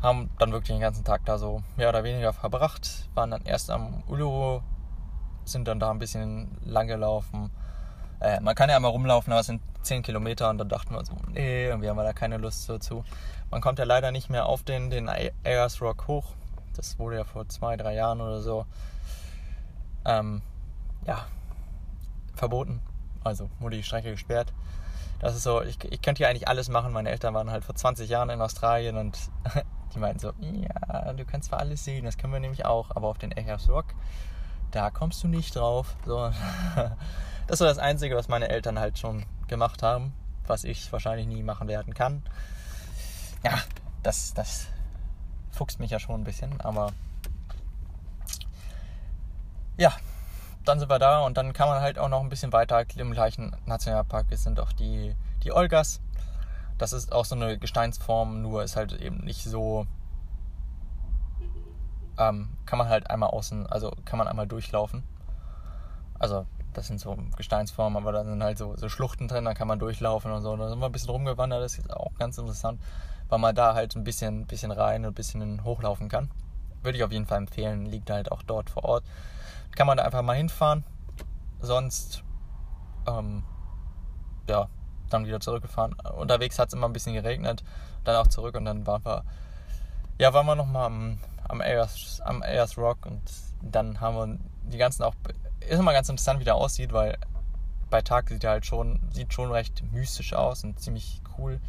[0.00, 3.08] Haben dann wirklich den ganzen Tag da so mehr oder weniger verbracht.
[3.14, 4.60] Waren dann erst am Uluru,
[5.44, 7.50] sind dann da ein bisschen lang gelaufen.
[8.20, 11.04] Äh, man kann ja mal rumlaufen, aber es sind 10 Kilometer und dann dachten wir
[11.04, 13.04] so, nee, irgendwie haben wir da keine Lust dazu.
[13.50, 16.34] Man kommt ja leider nicht mehr auf den, den Ayers Rock hoch.
[16.76, 18.66] Das wurde ja vor zwei, drei Jahren oder so
[20.04, 20.42] ähm,
[21.06, 21.26] ja,
[22.34, 22.80] verboten.
[23.24, 24.52] Also wurde die Strecke gesperrt.
[25.20, 26.92] Das ist so, ich, ich könnte hier eigentlich alles machen.
[26.92, 29.18] Meine Eltern waren halt vor 20 Jahren in Australien und
[29.94, 33.08] die meinten so, ja, du kannst zwar alles sehen, das können wir nämlich auch, aber
[33.08, 33.86] auf den Ayers Rock
[34.70, 35.96] da kommst du nicht drauf.
[36.04, 36.30] So.
[37.46, 40.12] Das war das Einzige, was meine Eltern halt schon gemacht haben,
[40.46, 42.22] was ich wahrscheinlich nie machen werden kann.
[43.44, 43.58] Ja,
[44.02, 44.66] das, das
[45.50, 46.92] fuchst mich ja schon ein bisschen, aber
[49.76, 49.92] ja,
[50.64, 53.12] dann sind wir da und dann kann man halt auch noch ein bisschen weiter im
[53.12, 54.26] gleichen Nationalpark.
[54.30, 56.00] Es sind auch die, die Olgas.
[56.76, 59.86] Das ist auch so eine Gesteinsform, nur ist halt eben nicht so.
[62.18, 65.04] Ähm, kann man halt einmal außen, also kann man einmal durchlaufen.
[66.18, 69.68] Also, das sind so Gesteinsformen, aber da sind halt so, so Schluchten drin, da kann
[69.68, 70.56] man durchlaufen und so.
[70.56, 72.80] Da sind wir ein bisschen rumgewandert, das ist auch ganz interessant,
[73.28, 76.30] weil man da halt ein bisschen, bisschen rein und ein bisschen hochlaufen kann.
[76.82, 79.04] Würde ich auf jeden Fall empfehlen, liegt halt auch dort vor Ort.
[79.74, 80.84] Kann man da einfach mal hinfahren.
[81.60, 82.22] Sonst,
[83.06, 83.42] ähm,
[84.48, 84.68] ja,
[85.10, 85.94] dann wieder zurückgefahren.
[86.16, 87.64] Unterwegs hat es immer ein bisschen geregnet,
[88.04, 89.24] dann auch zurück und dann waren wir,
[90.18, 93.22] ja, waren wir nochmal am, am, Ayers, am Ayers Rock und
[93.62, 94.38] dann haben wir
[94.70, 95.14] die ganzen auch,
[95.60, 97.18] ist immer ganz interessant, wie der aussieht, weil
[97.90, 101.60] bei Tag sieht er halt schon, sieht schon recht mystisch aus und ziemlich cool.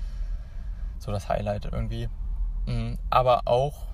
[1.00, 2.10] So das Highlight irgendwie.
[2.66, 3.88] Mhm, aber auch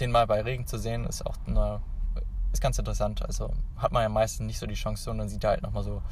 [0.00, 1.80] den mal bei Regen zu sehen, ist auch eine,
[2.52, 3.22] ist ganz interessant.
[3.24, 6.02] Also hat man ja meistens nicht so die Chance, sondern sieht halt nochmal so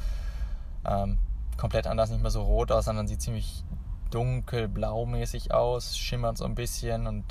[0.85, 1.17] ähm,
[1.57, 3.63] komplett anders, nicht mehr so rot aus, sondern sieht ziemlich
[4.11, 7.25] dunkel-blau-mäßig aus, schimmert so ein bisschen und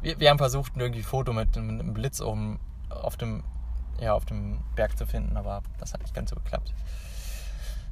[0.00, 2.58] wir, wir haben versucht, irgendwie ein Foto mit, mit einem Blitz oben
[2.90, 3.44] auf dem,
[4.00, 6.72] ja, auf dem Berg zu finden, aber das hat nicht ganz so geklappt.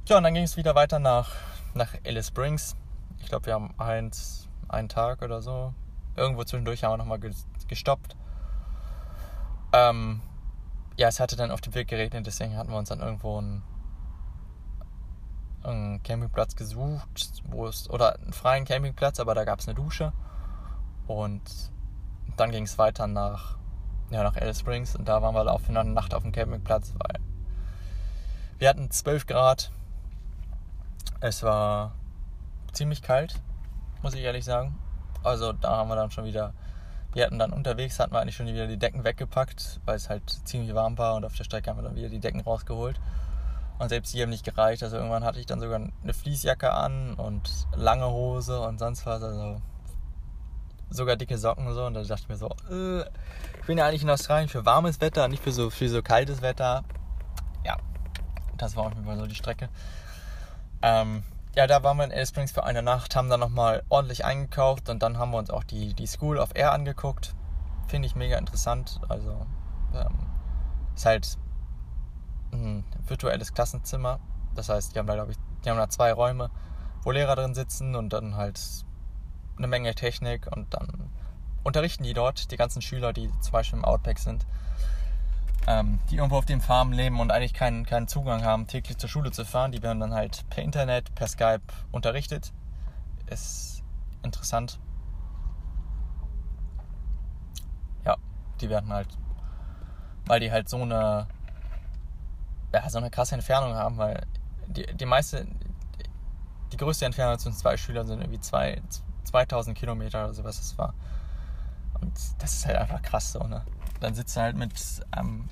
[0.04, 1.32] Tja, und dann ging es wieder weiter nach,
[1.74, 2.76] nach Alice Springs.
[3.20, 5.74] Ich glaube, wir haben eins, einen Tag oder so.
[6.16, 7.20] Irgendwo zwischendurch haben wir nochmal
[7.68, 8.16] gestoppt.
[9.72, 10.20] Ähm,
[10.96, 13.62] ja, es hatte dann auf dem Weg geregnet, deswegen hatten wir uns dann irgendwo einen
[15.66, 20.12] einen Campingplatz gesucht, wo es, oder einen freien Campingplatz, aber da gab es eine Dusche.
[21.06, 21.42] Und
[22.36, 23.56] dann ging es weiter nach,
[24.10, 26.94] ja, nach Alice Springs und da waren wir auch für eine Nacht auf dem Campingplatz,
[26.98, 27.20] weil
[28.58, 29.70] wir hatten 12 Grad.
[31.20, 31.94] Es war
[32.76, 33.40] ziemlich kalt,
[34.02, 34.78] muss ich ehrlich sagen.
[35.24, 36.52] Also da haben wir dann schon wieder,
[37.12, 40.28] wir hatten dann unterwegs, hatten wir eigentlich schon wieder die Decken weggepackt, weil es halt
[40.44, 43.00] ziemlich warm war und auf der Strecke haben wir dann wieder die Decken rausgeholt.
[43.78, 44.82] Und selbst die haben nicht gereicht.
[44.82, 49.22] Also irgendwann hatte ich dann sogar eine Fließjacke an und lange Hose und sonst was.
[49.22, 49.60] Also
[50.88, 51.84] sogar dicke Socken und so.
[51.84, 53.00] Und da dachte ich mir so, äh,
[53.60, 56.40] ich bin ja eigentlich in Australien für warmes Wetter, nicht für so, für so kaltes
[56.40, 56.84] Wetter.
[57.64, 57.76] Ja,
[58.56, 59.68] das war auf jeden Fall so die Strecke.
[60.80, 61.22] Ähm,
[61.56, 64.90] ja, da waren wir in Alice Springs für eine Nacht, haben dann nochmal ordentlich eingekauft
[64.90, 67.34] und dann haben wir uns auch die, die School of Air angeguckt.
[67.88, 69.00] Finde ich mega interessant.
[69.08, 69.46] Also,
[69.94, 70.26] ähm,
[70.94, 71.38] ist halt
[72.52, 74.20] ein virtuelles Klassenzimmer.
[74.54, 76.50] Das heißt, die haben da, glaube ich, die haben da zwei Räume,
[77.02, 78.60] wo Lehrer drin sitzen und dann halt
[79.56, 81.10] eine Menge Technik und dann
[81.64, 84.46] unterrichten die dort die ganzen Schüler, die zum Beispiel im Outback sind,
[85.66, 89.08] ähm, die irgendwo auf den Farmen leben und eigentlich keinen, keinen Zugang haben, täglich zur
[89.08, 89.72] Schule zu fahren.
[89.72, 92.52] Die werden dann halt per Internet, per Skype unterrichtet.
[93.26, 93.82] Ist
[94.22, 94.78] interessant.
[98.04, 98.16] Ja,
[98.60, 99.08] die werden halt,
[100.26, 101.26] weil die halt so eine
[102.72, 104.26] ja, so eine krasse Entfernung haben, weil
[104.66, 105.46] die, die meiste,
[106.72, 108.82] die größte Entfernung zwischen zwei Schülern sind irgendwie zwei,
[109.24, 110.94] 2000 Kilometer oder so, was das war.
[112.00, 113.64] Und das ist halt einfach krass so, ne?
[114.00, 114.72] Dann sitzt du halt mit
[115.16, 115.48] ähm,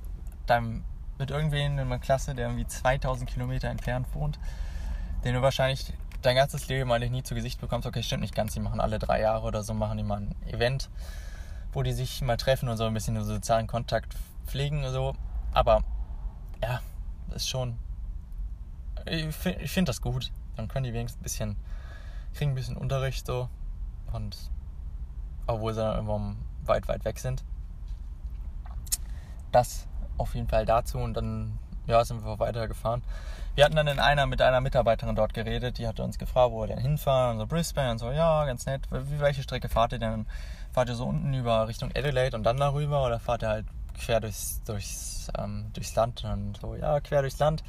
[0.46, 0.84] deinem,
[1.18, 4.38] mit irgendwen in einer Klasse, der irgendwie 2000 Kilometer entfernt wohnt,
[5.24, 7.86] den du wahrscheinlich dein ganzes Leben eigentlich nie zu Gesicht bekommst.
[7.86, 10.34] Okay, stimmt nicht ganz, die machen alle drei Jahre oder so, machen die mal ein
[10.46, 10.90] Event,
[11.72, 14.14] wo die sich mal treffen und so ein bisschen den sozialen Kontakt
[14.46, 15.14] pflegen und so.
[15.52, 15.82] Aber
[16.62, 16.80] ja,
[17.34, 17.78] ist schon.
[19.06, 20.32] Ich finde find das gut.
[20.56, 21.56] Dann können die wenigstens ein bisschen.
[22.34, 23.48] kriegen ein bisschen Unterricht so.
[24.12, 24.36] Und.
[25.46, 27.44] Obwohl sie dann irgendwann weit, weit weg sind.
[29.54, 29.86] Das
[30.18, 33.02] auf jeden Fall dazu und dann ja, sind wir weitergefahren.
[33.54, 36.62] Wir hatten dann in einer mit einer Mitarbeiterin dort geredet, die hatte uns gefragt, wo
[36.62, 38.82] wir denn hinfahren und so Brisbane und so, ja, ganz nett.
[38.90, 40.26] Welche Strecke fahrt ihr denn?
[40.72, 44.20] Fahrt ihr so unten über Richtung Adelaide und dann darüber oder fahrt ihr halt quer
[44.20, 47.62] durchs, durchs, ähm, durchs Land und so, ja, quer durchs Land.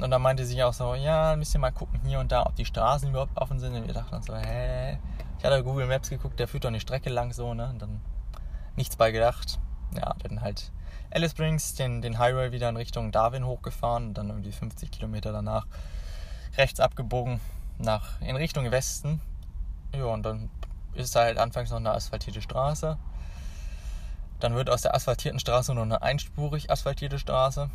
[0.00, 2.54] Und dann meinte sie auch so, ja, müsst ihr mal gucken hier und da, ob
[2.56, 3.74] die Straßen überhaupt offen sind.
[3.74, 4.98] Und wir dachten uns so, hä?
[5.38, 7.68] Ich hatte Google Maps geguckt, der führt doch eine Strecke lang so, ne?
[7.70, 8.00] Und dann
[8.76, 9.58] nichts bei gedacht.
[9.96, 10.70] Ja, dann halt
[11.10, 15.32] Alice Springs, den, den Highway wieder in Richtung Darwin hochgefahren und dann irgendwie 50 Kilometer
[15.32, 15.66] danach
[16.56, 17.40] rechts abgebogen
[17.78, 19.20] nach in Richtung Westen.
[19.94, 20.50] Ja, und dann
[20.94, 22.96] ist da halt anfangs noch eine asphaltierte Straße.
[24.40, 27.70] Dann wird aus der asphaltierten Straße nur eine einspurig asphaltierte Straße.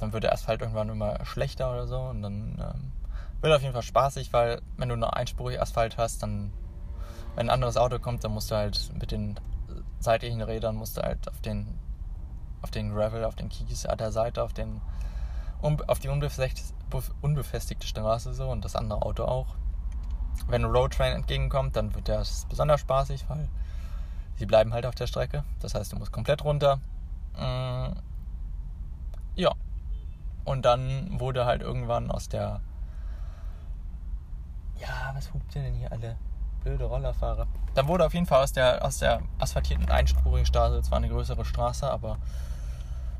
[0.00, 1.98] Dann wird der Asphalt irgendwann immer schlechter oder so.
[1.98, 2.92] Und dann ähm,
[3.40, 6.52] wird auf jeden Fall spaßig, weil wenn du nur einspurig Asphalt hast, dann,
[7.34, 9.38] wenn ein anderes Auto kommt, dann musst du halt mit den
[10.06, 11.78] seitlichen Rädern musst du halt auf den
[12.66, 14.80] auf den Gravel, auf den Kies an der Seite, auf, den,
[15.60, 19.54] auf die unbefestigte, Straße so und das andere Auto auch.
[20.48, 23.48] Wenn ein Roadtrain entgegenkommt, dann wird das besonders spaßig, weil
[24.34, 25.44] sie bleiben halt auf der Strecke.
[25.60, 26.80] Das heißt, du musst komplett runter.
[27.38, 27.92] Mm,
[29.36, 29.52] ja.
[30.44, 32.60] Und dann wurde halt irgendwann aus der.
[34.80, 36.16] Ja, was hupt ihr denn hier alle?
[36.62, 37.46] Blöde Rollerfahrer.
[37.76, 41.44] Dann wurde auf jeden Fall aus der, aus der asphaltierten einspurigen Straße, zwar eine größere
[41.44, 42.16] Straße, aber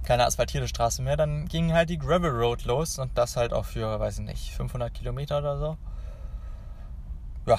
[0.02, 1.18] keine asphaltierte Straße mehr.
[1.18, 4.54] Dann ging halt die Gravel Road los und das halt auch für, weiß ich nicht,
[4.54, 5.76] 500 Kilometer oder so.
[7.44, 7.58] Ja,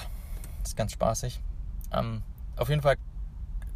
[0.63, 1.39] ist ganz spaßig.
[1.93, 2.23] Ähm,
[2.55, 2.95] auf jeden Fall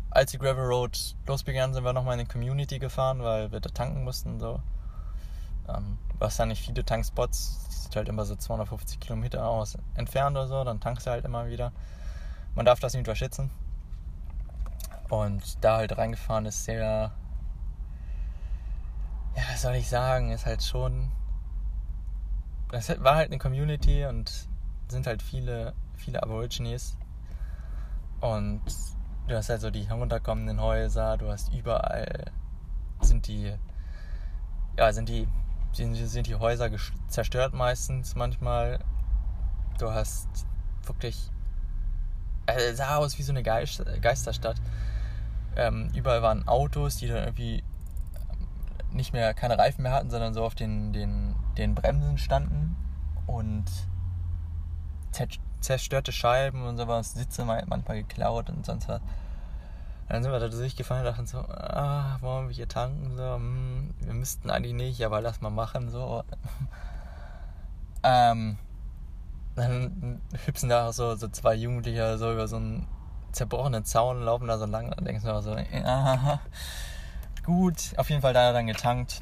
[0.10, 3.70] als die Gravel Road losbegann, sind wir nochmal in die Community gefahren, weil wir da
[3.70, 4.40] tanken mussten.
[4.40, 4.60] So.
[5.70, 10.36] Ähm, was da nicht viele Tankspots, die sind halt immer so 250 Kilometer aus entfernt
[10.36, 11.72] oder so, dann tankst du halt immer wieder.
[12.56, 13.50] Man darf das nicht unterschätzen.
[15.10, 17.12] Und da halt reingefahren ist sehr,
[19.36, 21.12] ja, was soll ich sagen, ist halt schon,
[22.72, 24.48] das war halt eine Community und
[24.88, 26.98] sind halt viele, viele Aborigines.
[28.22, 28.62] Und
[29.32, 32.32] Du hast also die herunterkommenden Häuser, du hast überall
[33.00, 33.54] sind die,
[34.78, 35.28] ja, sind die,
[35.72, 36.70] sind, sind die Häuser
[37.08, 38.80] zerstört meistens manchmal.
[39.80, 40.28] Du hast
[40.86, 41.32] wirklich,
[42.52, 44.58] also sah aus wie so eine Geist, Geisterstadt.
[45.56, 47.64] Ähm, überall waren Autos, die dann irgendwie
[48.92, 52.76] nicht mehr keine Reifen mehr hatten, sondern so auf den, den, den Bremsen standen
[53.28, 53.66] und
[55.62, 59.02] zerstörte Scheiben und sowas, Sitze manchmal geklaut und sonst was.
[60.10, 63.16] Dann sind wir da durchgefahren und dachten so, ah, wollen wir hier tanken?
[63.16, 65.90] So, hm, wir müssten eigentlich nicht, aber lass mal machen.
[65.90, 66.26] So.
[68.04, 68.58] ähm,
[69.56, 72.88] dann hüpfen da auch so, so zwei Jugendliche so über so einen
[73.32, 76.40] zerbrochenen Zaun, laufen da so lang und denkst du so, ja,
[77.44, 79.22] gut, auf jeden Fall da dann getankt.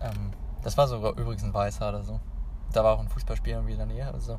[0.00, 2.20] Ähm, das war sogar übrigens ein Weißer oder so.
[2.72, 4.12] Da war auch ein Fußballspiel irgendwie in der Nähe.
[4.12, 4.38] Also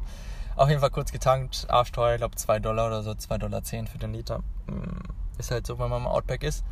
[0.56, 3.98] auf jeden Fall kurz getankt, arschteuer, ich glaube 2 Dollar oder so, 2,10 Dollar für
[3.98, 4.44] den Liter.
[4.68, 5.02] Hm,
[5.38, 6.64] ist halt so, wenn man im Outback ist.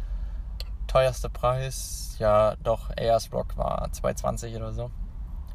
[0.87, 4.91] Teuerster Preis, ja doch, Ayers Rock war 2,20 oder so.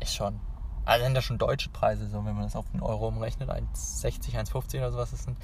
[0.01, 0.41] Ist schon.
[0.87, 4.35] Also sind das schon deutsche Preise, so wenn man das auf den Euro umrechnet, 1,60,
[4.37, 5.11] 1,50 oder sowas.
[5.11, 5.37] Das sind.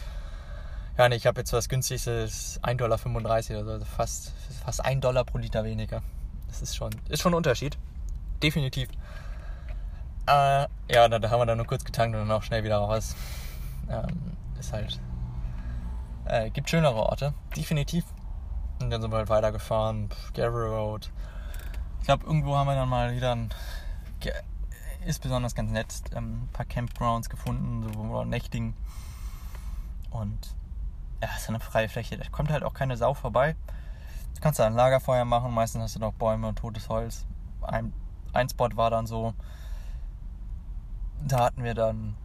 [0.96, 4.33] Ja, nee, ich habe jetzt was günstiges, 1,35 Dollar oder so, also fast,
[4.64, 6.02] fast 1 Dollar pro Liter weniger.
[6.46, 7.76] Das ist schon, ist schon ein Unterschied.
[8.42, 8.88] Definitiv.
[10.26, 12.76] Äh, ja, da, da, haben wir dann nur kurz getankt und dann auch schnell wieder
[12.76, 13.16] raus.
[13.88, 15.00] Ähm, ist halt.
[16.26, 18.05] Äh, gibt schönere Orte, definitiv.
[18.81, 21.11] Und dann sind wir halt weitergefahren, Gary Road.
[22.00, 23.50] Ich glaube, irgendwo haben wir dann mal wieder ein.
[25.07, 28.75] Ist besonders ganz nett, ähm, ein paar Campgrounds gefunden, so wo wir nächtigen.
[30.11, 30.55] Und
[31.21, 32.17] ja, ist eine freie Fläche.
[32.19, 33.57] Da kommt halt auch keine Sau vorbei.
[34.35, 37.27] Du kannst da ein Lagerfeuer machen, meistens hast du noch Bäume und totes Holz.
[37.62, 37.93] Ein,
[38.33, 39.35] ein Spot war dann so,
[41.27, 42.17] da hatten wir dann,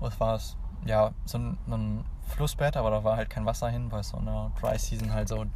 [0.00, 0.56] was war es?
[0.84, 4.52] Ja, so ein, ein Flussbett, aber da war halt kein Wasser hin, weil so eine
[4.60, 5.46] Dry Season halt so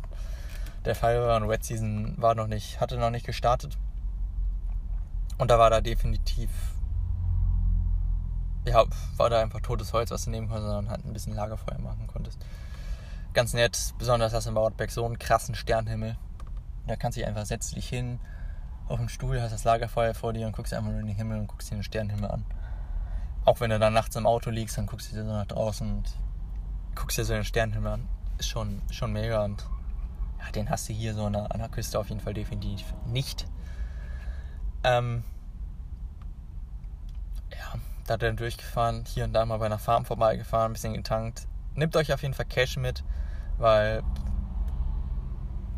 [0.85, 3.79] der Fall war und Wet Season war noch nicht, hatte noch nicht gestartet.
[5.39, 6.51] Und da war da definitiv,
[8.67, 8.85] ja,
[9.17, 12.07] war da einfach totes Holz, was du nehmen konntest, sondern halt ein bisschen Lagerfeuer machen
[12.07, 12.39] konntest.
[13.33, 16.17] Ganz nett, besonders hast du im Outback so einen krassen Sternhimmel.
[16.87, 18.21] Da kannst du dich einfach, setzt dich hin
[18.89, 21.39] auf dem Stuhl, hast das Lagerfeuer vor dir und guckst einfach nur in den Himmel
[21.39, 22.45] und guckst dir den Sternhimmel an
[23.45, 25.91] auch wenn du dann nachts im Auto liegst, dann guckst du dir so nach draußen
[25.91, 26.05] und
[26.95, 28.09] guckst dir so den Sternenhimmel an.
[28.39, 29.67] Ist schon, schon mega und
[30.41, 32.85] ja, den hast du hier so an der, an der Küste auf jeden Fall definitiv
[33.07, 33.47] nicht.
[34.85, 35.25] Ähm,
[37.51, 41.47] ja, da dann durchgefahren, hier und da mal bei einer Farm vorbeigefahren, ein bisschen getankt.
[41.75, 43.05] Nehmt euch auf jeden Fall Cash mit,
[43.59, 44.03] weil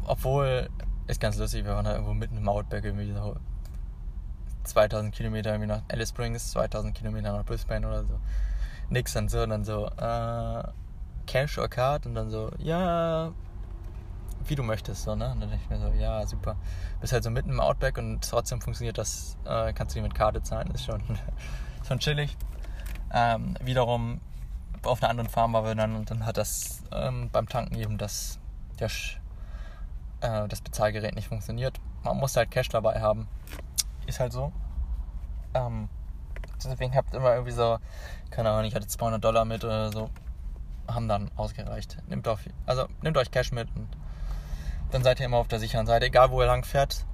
[0.06, 0.68] obwohl,
[1.06, 3.36] ist ganz lustig, wir waren da irgendwo mitten im Outback irgendwie so
[4.64, 8.18] 2000 Kilometer irgendwie nach Alice Springs, 2000 Kilometer nach Brisbane oder so.
[8.88, 9.42] Nix und so.
[9.42, 10.62] Und dann so, äh,
[11.26, 12.06] Cash or Card?
[12.06, 13.32] Und dann so, ja,
[14.48, 15.32] wie du möchtest, so, ne?
[15.32, 16.56] Und dann dachte ich mir so, ja, super.
[17.00, 20.42] Bist halt so mitten im Outback und trotzdem funktioniert das, äh, kannst du mit Karte
[20.42, 21.02] zahlen, ist schon,
[21.88, 22.36] schon chillig.
[23.12, 24.20] Ähm, wiederum
[24.82, 27.98] auf einer anderen Farm waren wir dann und dann hat das ähm, beim Tanken eben
[27.98, 28.38] das,
[28.78, 28.90] der,
[30.20, 31.80] äh, das Bezahlgerät nicht funktioniert.
[32.02, 33.28] Man muss halt Cash dabei haben.
[34.06, 34.52] Ist halt so.
[35.54, 35.88] Ähm,
[36.62, 37.78] deswegen habt ihr immer irgendwie so,
[38.30, 40.10] keine Ahnung, ich hatte 200 Dollar mit oder so.
[40.86, 41.96] Haben dann ausgereicht.
[42.08, 43.88] Nehmt auf, also nehmt euch Cash mit und
[44.94, 47.04] dann seid ihr immer auf der sicheren Seite, egal wo ihr lang fährt.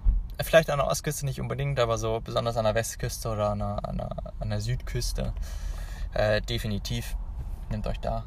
[0.43, 3.89] Vielleicht an der Ostküste nicht unbedingt, aber so besonders an der Westküste oder an der,
[3.89, 5.33] an der, an der Südküste.
[6.12, 7.16] Äh, definitiv
[7.70, 8.24] nehmt euch da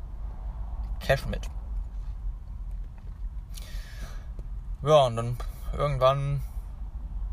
[1.01, 1.47] Cash mit.
[4.81, 5.37] Ja, und dann
[5.77, 6.41] irgendwann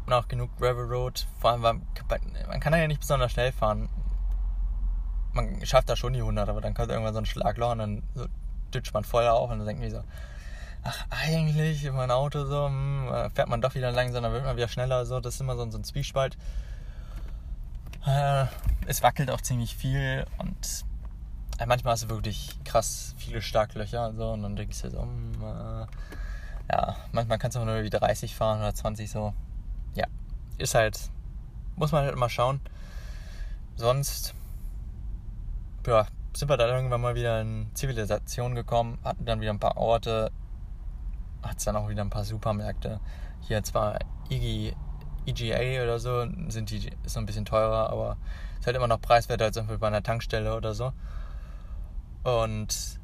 [0.07, 3.89] nach genug Gravel Road, vor allem, man kann ja nicht besonders schnell fahren.
[5.33, 8.03] Man schafft da schon die 100, aber dann kommt irgendwann so ein Schlagloch und dann
[8.14, 8.27] so
[8.75, 10.05] ditcht man voll auf und dann denkt man so,
[10.83, 14.68] ach eigentlich, mein Auto so, hm, fährt man doch wieder langsam, dann wird man wieder
[14.68, 16.37] schneller, so, das ist immer so, ein Zwiespalt.
[18.07, 18.47] Äh,
[18.87, 20.85] es wackelt auch ziemlich viel und
[21.59, 25.03] äh, manchmal hast du wirklich krass viele Starklöcher und so und dann denkst du so,
[25.03, 25.87] hm, äh,
[26.72, 29.35] ja, manchmal kannst du auch nur wie 30 fahren oder 20 so.
[29.95, 30.07] Ja,
[30.57, 31.11] ist halt,
[31.76, 32.61] muss man halt immer schauen.
[33.76, 34.35] Sonst,
[35.87, 39.76] ja, sind wir dann irgendwann mal wieder in Zivilisation gekommen, hatten dann wieder ein paar
[39.76, 40.31] Orte,
[41.43, 43.01] hat es dann auch wieder ein paar Supermärkte.
[43.41, 43.99] Hier zwar
[44.30, 44.74] IG,
[45.26, 48.16] EGA oder so, sind die, noch ein bisschen teurer, aber
[48.59, 50.93] ist halt immer noch preiswerter als bei einer Tankstelle oder so.
[52.22, 52.99] Und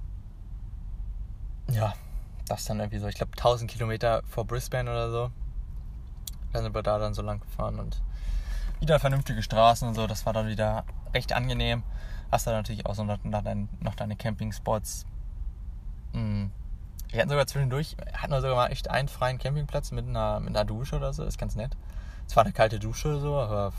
[1.70, 1.95] ja,
[2.49, 5.30] das dann irgendwie so, ich glaube 1000 Kilometer vor Brisbane oder so.
[6.53, 8.03] Da sind wir da dann so lang gefahren und
[8.80, 10.84] wieder vernünftige Straßen und so, das war dann wieder
[11.14, 11.82] recht angenehm.
[12.30, 15.07] Hast dann natürlich auch so noch, dein, noch deine Campingspots.
[16.12, 16.51] Hm.
[17.17, 20.51] Wir hatten sogar zwischendurch, hatten wir sogar mal echt einen freien Campingplatz mit einer, mit
[20.51, 21.75] einer Dusche oder so, ist ganz nett.
[22.29, 23.73] Es war eine kalte Dusche so, aber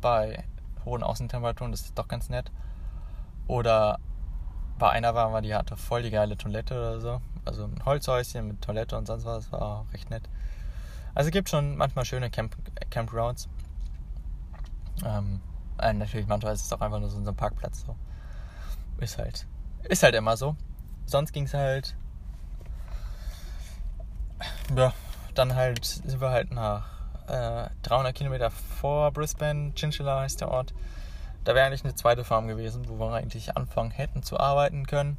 [0.00, 0.42] bei
[0.84, 2.50] hohen Außentemperaturen ist es doch ganz nett.
[3.46, 4.00] Oder
[4.76, 7.20] bei einer waren wir, die hatte voll die geile Toilette oder so.
[7.44, 10.28] Also ein Holzhäuschen mit Toilette und sonst was, war auch recht nett.
[11.14, 12.56] Also es gibt schon manchmal schöne Camp
[12.90, 13.48] Campgrounds.
[15.04, 15.40] Ähm,
[15.78, 17.84] äh, natürlich, manchmal ist es auch einfach nur so ein Parkplatz.
[17.86, 17.94] So.
[18.98, 19.46] Ist halt,
[19.84, 20.56] ist halt immer so.
[21.06, 21.94] Sonst ging es halt.
[24.76, 24.92] Ja,
[25.34, 26.86] dann halt sind wir halt nach
[27.26, 30.74] äh, 300 Kilometer vor Brisbane, Chinchilla heißt der Ort.
[31.44, 35.18] Da wäre eigentlich eine zweite Farm gewesen, wo wir eigentlich anfangen hätten zu arbeiten können.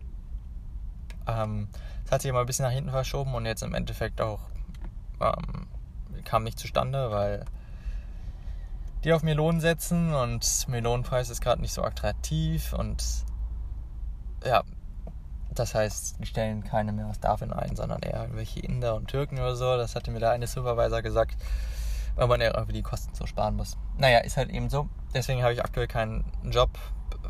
[1.27, 1.67] Ähm,
[2.03, 4.39] das hat sich immer ein bisschen nach hinten verschoben und jetzt im Endeffekt auch
[5.19, 5.67] ähm,
[6.23, 7.45] kam nicht zustande, weil
[9.03, 13.03] die auf Melonen setzen und Melonenpreis ist gerade nicht so attraktiv und
[14.45, 14.63] ja,
[15.53, 19.37] das heißt, die stellen keine mehr aus Darwin ein, sondern eher irgendwelche Inder und Türken
[19.37, 19.77] oder so.
[19.77, 21.35] Das hatte mir der eine Supervisor gesagt,
[22.15, 23.77] weil man ja irgendwie die Kosten so sparen muss.
[23.97, 24.89] Naja, ist halt eben so.
[25.13, 26.69] Deswegen habe ich aktuell keinen Job.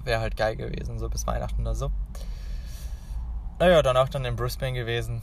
[0.03, 1.91] Wäre halt geil gewesen, so bis Weihnachten oder so.
[3.59, 5.21] Naja, dann auch dann in Brisbane gewesen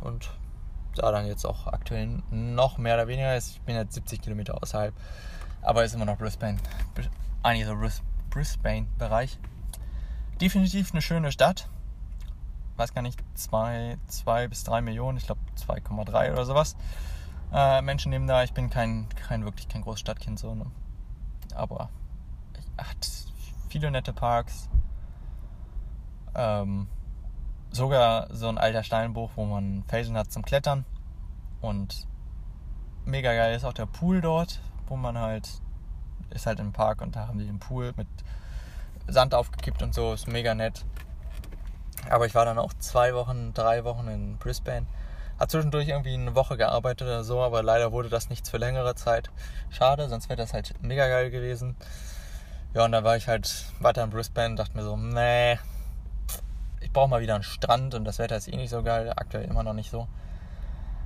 [0.00, 0.30] und
[0.94, 3.52] da dann jetzt auch aktuell noch mehr oder weniger ist.
[3.52, 4.94] Ich bin jetzt 70 Kilometer außerhalb,
[5.62, 6.58] aber ist immer noch Brisbane.
[7.42, 7.76] Eigentlich so
[8.30, 9.38] Brisbane-Bereich.
[10.40, 11.68] Definitiv eine schöne Stadt.
[12.78, 13.98] Weiß gar nicht, 2
[14.48, 16.76] bis 3 Millionen, ich glaube 2,3 oder sowas
[17.52, 18.42] äh, Menschen nehmen da.
[18.42, 20.66] Ich bin kein, kein wirklich kein Großstadtkind so, ne?
[21.54, 21.90] aber
[22.76, 23.08] hat
[23.68, 24.68] viele nette Parks.
[26.34, 26.88] Ähm,
[27.70, 30.84] sogar so ein alter Steinbruch, wo man Felsen hat zum Klettern.
[31.60, 32.06] Und
[33.04, 35.48] mega geil ist auch der Pool dort, wo man halt
[36.30, 38.06] ist halt im Park und da haben die den Pool mit
[39.06, 40.84] Sand aufgekippt und so, ist mega nett.
[42.08, 44.86] Aber ich war dann auch zwei Wochen, drei Wochen in Brisbane
[45.38, 48.94] hat zwischendurch irgendwie eine Woche gearbeitet oder so, aber leider wurde das nichts für längere
[48.96, 49.30] Zeit.
[49.70, 51.76] Schade, sonst wäre das halt mega geil gewesen.
[52.74, 55.58] Ja, und dann war ich halt weiter in Brisbane, dachte mir so, nee,
[56.80, 59.44] ich brauche mal wieder einen Strand und das Wetter ist eh nicht so geil, aktuell
[59.44, 60.08] immer noch nicht so.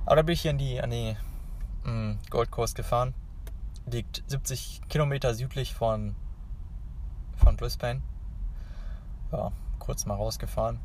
[0.05, 1.15] Aber da bin ich hier an die, an die
[1.83, 3.13] mm, Gold Coast gefahren.
[3.85, 6.15] Liegt 70 Kilometer südlich von,
[7.37, 8.01] von Brisbane.
[9.31, 10.79] Ja, kurz mal rausgefahren.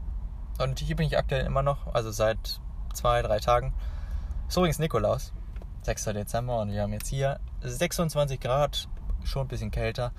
[0.59, 2.61] Und hier bin ich aktuell immer noch, also seit
[2.93, 3.73] zwei, drei Tagen.
[4.49, 5.33] Ist übrigens Nikolaus,
[5.83, 6.05] 6.
[6.07, 8.89] Dezember und wir haben jetzt hier 26 Grad,
[9.25, 10.13] schon ein bisschen kälter.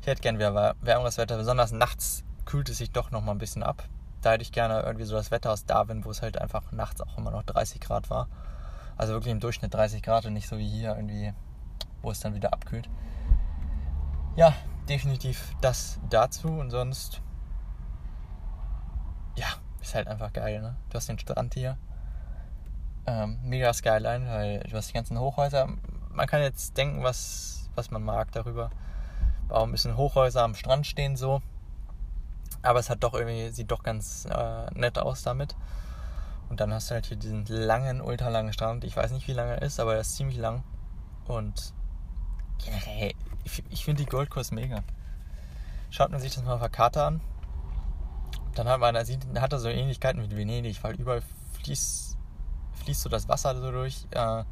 [0.00, 3.38] Ich hätte gerne wieder wärmeres Wetter, besonders nachts kühlt es sich doch noch mal ein
[3.38, 3.84] bisschen ab.
[4.20, 7.00] Da hätte ich gerne irgendwie so das Wetter aus Darwin, wo es halt einfach nachts
[7.00, 8.28] auch immer noch 30 Grad war.
[8.96, 11.32] Also wirklich im Durchschnitt 30 Grad und nicht so wie hier irgendwie,
[12.02, 12.88] wo es dann wieder abkühlt.
[14.36, 14.54] Ja,
[14.88, 17.22] definitiv das dazu und sonst,
[19.36, 19.46] ja,
[19.84, 20.76] ist halt einfach geil, ne?
[20.90, 21.76] Du hast den Strand hier,
[23.06, 25.68] ähm, mega Skyline, weil du hast die ganzen Hochhäuser.
[26.10, 28.70] Man kann jetzt denken, was, was man mag darüber.
[29.48, 31.42] Warum ein bisschen Hochhäuser am Strand stehen so.
[32.62, 35.54] Aber es hat doch irgendwie, sieht doch ganz äh, nett aus damit.
[36.48, 38.84] Und dann hast du halt hier diesen langen, ultralangen Strand.
[38.84, 40.62] Ich weiß nicht, wie lang er ist, aber er ist ziemlich lang.
[41.26, 41.74] Und
[42.66, 43.10] yeah,
[43.44, 44.82] ich, ich finde die Gold Coast mega.
[45.90, 47.20] Schaut man sich das mal auf der Karte an.
[48.54, 51.22] Dann hat man, hat er so Ähnlichkeiten mit Venedig, weil überall
[51.62, 52.14] fließt
[52.84, 54.06] fließt so das Wasser so durch.
[54.10, 54.44] Äh,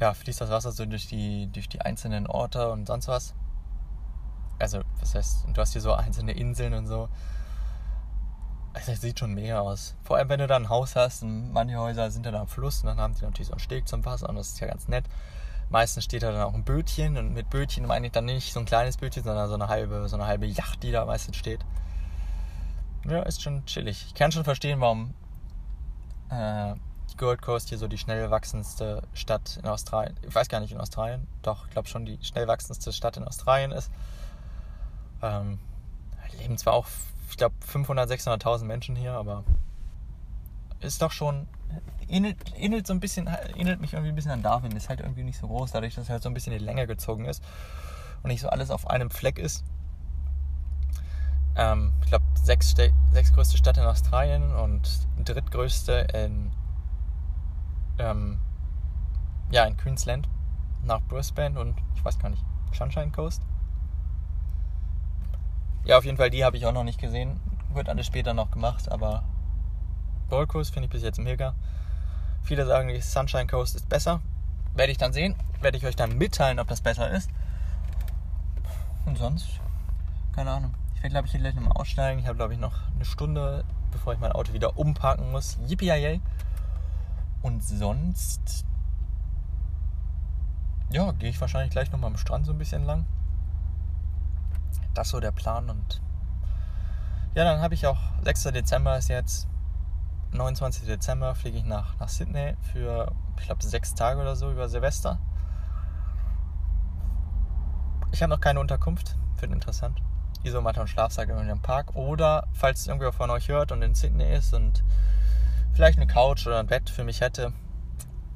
[0.00, 3.34] ja, fließt das Wasser so durch die, durch die einzelnen Orte und sonst was.
[4.58, 7.08] Also, was heißt, du hast hier so einzelne Inseln und so.
[8.74, 9.94] es sieht schon mega aus.
[10.02, 12.80] Vor allem, wenn du da ein Haus hast und manche Häuser sind dann am Fluss
[12.80, 14.88] und dann haben die natürlich so einen Steg zum Wasser und das ist ja ganz
[14.88, 15.04] nett.
[15.70, 18.60] Meistens steht da dann auch ein Bötchen und mit Bötchen meine ich dann nicht so
[18.60, 21.64] ein kleines Bötchen, sondern so eine halbe, so eine halbe Yacht, die da meistens steht.
[23.06, 24.04] Ja, ist schon chillig.
[24.06, 25.14] Ich kann schon verstehen, warum
[26.30, 26.74] äh,
[27.10, 30.72] die Gold Coast hier so die schnell wachsendste Stadt in Australien, ich weiß gar nicht
[30.72, 33.90] in Australien, doch, ich glaube schon die schnell wachsendste Stadt in Australien ist.
[35.22, 35.58] Ähm,
[36.38, 36.86] leben zwar auch,
[37.30, 39.44] ich glaube, 500, 600.000 Menschen hier, aber
[40.80, 41.46] ist doch schon,
[42.08, 44.72] ähnelt, ähnelt so ein bisschen, ähnelt mich irgendwie ein bisschen an Darwin.
[44.72, 46.64] Ist halt irgendwie nicht so groß, dadurch, dass es halt so ein bisschen in die
[46.64, 47.42] Länge gezogen ist
[48.22, 49.64] und nicht so alles auf einem Fleck ist.
[51.56, 52.74] Ähm, ich glaube, sechs,
[53.12, 56.52] sechs größte Stadt in Australien und drittgrößte in,
[57.98, 58.38] ähm,
[59.50, 60.28] ja, in Queensland
[60.82, 63.42] nach Brisbane und ich weiß gar nicht, Sunshine Coast.
[65.84, 67.40] Ja, auf jeden Fall, die habe ich auch noch nicht gesehen.
[67.72, 69.22] Wird alles später noch gemacht, aber
[70.30, 71.54] Gold Coast finde ich bis jetzt mega.
[72.42, 74.20] Viele sagen, die Sunshine Coast ist besser.
[74.74, 75.34] Werde ich dann sehen.
[75.60, 77.30] Werde ich euch dann mitteilen, ob das besser ist.
[79.06, 79.60] Und sonst,
[80.34, 80.74] keine Ahnung.
[81.04, 82.18] Werde, glaube ich, hier gleich nochmal aussteigen.
[82.18, 85.58] Ich habe, glaube ich, noch eine Stunde, bevor ich mein Auto wieder umparken muss.
[85.66, 86.20] Yippie
[87.42, 88.64] Und sonst,
[90.90, 93.04] ja, gehe ich wahrscheinlich gleich nochmal am Strand so ein bisschen lang
[94.94, 96.00] das so der Plan und
[97.34, 98.44] ja, dann habe ich auch 6.
[98.44, 99.48] Dezember ist jetzt
[100.30, 100.86] 29.
[100.86, 105.18] Dezember fliege ich nach, nach Sydney für, ich glaube, sechs Tage oder so über Silvester.
[108.12, 110.00] Ich habe noch keine Unterkunft, wird interessant.
[110.44, 111.94] Isomatte und Schlafsack in einem Park.
[111.96, 114.84] Oder, falls irgendwer von euch hört und in Sydney ist und
[115.72, 117.52] vielleicht eine Couch oder ein Bett für mich hätte,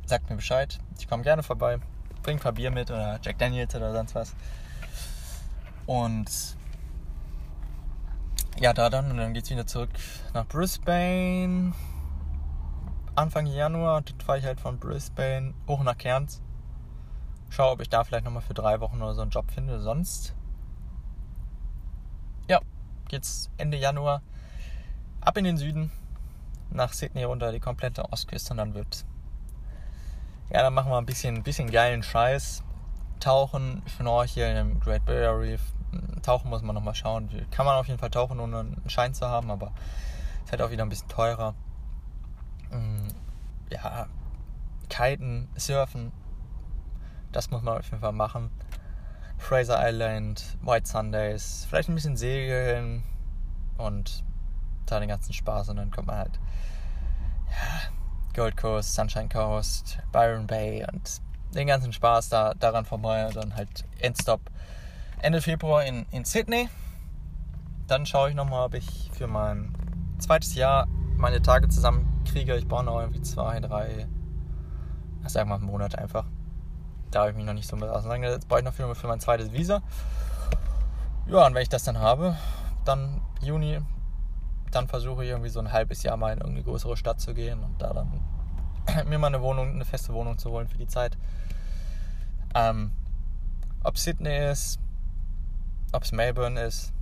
[0.07, 0.79] sagt mir Bescheid.
[0.99, 1.79] Ich komme gerne vorbei.
[2.23, 4.35] Bringt ein paar Bier mit oder Jack Daniels oder sonst was.
[5.87, 6.57] Und
[8.61, 9.91] ja, da dann, und dann geht es wieder zurück
[10.35, 11.73] nach Brisbane.
[13.15, 16.43] Anfang Januar, fahre ich halt von Brisbane hoch nach Cairns.
[17.51, 19.81] Schau, ob ich da vielleicht nochmal für drei Wochen oder so einen Job finde.
[19.81, 20.35] Sonst,
[22.49, 22.61] ja,
[23.09, 24.23] geht's Ende Januar
[25.21, 25.91] ab in den Süden,
[26.71, 29.05] nach Sydney runter, die komplette Ostküste und dann wird,
[30.51, 32.63] ja, dann machen wir ein bisschen, bisschen geilen Scheiß.
[33.21, 35.61] Tauchen, Schnorcheln im Great Barrier Reef,
[36.23, 37.29] Tauchen muss man nochmal schauen.
[37.51, 39.73] Kann man auf jeden Fall tauchen, ohne einen Schein zu haben, aber
[40.45, 41.55] ist halt auch wieder ein bisschen teurer.
[42.71, 43.09] Mm,
[43.71, 44.07] ja,
[44.89, 46.13] Kiten, Surfen,
[47.33, 48.51] das muss man auf jeden Fall machen.
[49.39, 53.03] Fraser Island, White Sundays, vielleicht ein bisschen segeln
[53.79, 54.25] und
[54.87, 56.41] da den ganzen Spaß und dann kommt man halt
[57.51, 57.91] ja,
[58.35, 61.23] Gold Coast, Sunshine Coast, Byron Bay und
[61.55, 64.41] den ganzen Spaß da daran vorbei und dann halt Endstop
[65.21, 66.69] Ende Februar in, in Sydney.
[67.87, 69.75] Dann schaue ich nochmal, ob ich für mein
[70.19, 70.87] zweites Jahr
[71.17, 72.57] meine Tage zusammenkriege.
[72.57, 74.07] Ich brauche noch irgendwie zwei, drei,
[75.27, 76.27] sagen wir mal Monat einfach.
[77.11, 78.49] Da habe ich mich noch nicht so mit auseinandergesetzt.
[78.49, 79.81] Brauche ich noch für, mein zweites Visa.
[81.27, 82.37] Ja, und wenn ich das dann habe,
[82.85, 83.81] dann Juni,
[84.71, 87.63] dann versuche ich irgendwie so ein halbes Jahr mal in irgendeine größere Stadt zu gehen
[87.63, 88.21] und da dann
[89.09, 91.17] mir mal eine Wohnung, eine feste Wohnung zu holen für die Zeit.
[92.55, 92.93] Ähm,
[93.85, 94.81] ob Sydney ist,
[95.93, 96.93] ob es Melbourne ist,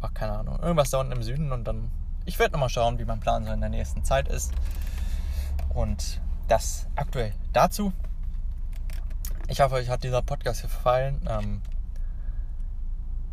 [0.00, 1.90] ach keine Ahnung, irgendwas da unten im Süden und dann,
[2.24, 4.52] ich werde nochmal schauen, wie mein Plan so in der nächsten Zeit ist.
[5.70, 7.92] Und das aktuell dazu.
[9.46, 11.20] Ich hoffe, euch hat dieser Podcast gefallen.
[11.28, 11.60] Ähm,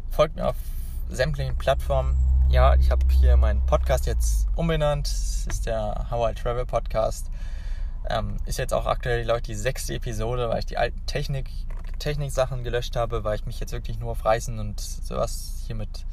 [0.09, 0.57] folgt mir auf
[1.09, 2.17] sämtlichen Plattformen.
[2.49, 5.07] Ja, ich habe hier meinen Podcast jetzt umbenannt.
[5.07, 7.31] Es ist der How I Travel Podcast.
[8.09, 11.49] Ähm, ist jetzt auch aktuell, glaube ich, die sechste Episode, weil ich die alten Technik
[11.97, 16.05] Technik-Sachen gelöscht habe, weil ich mich jetzt wirklich nur auf Reisen und sowas hiermit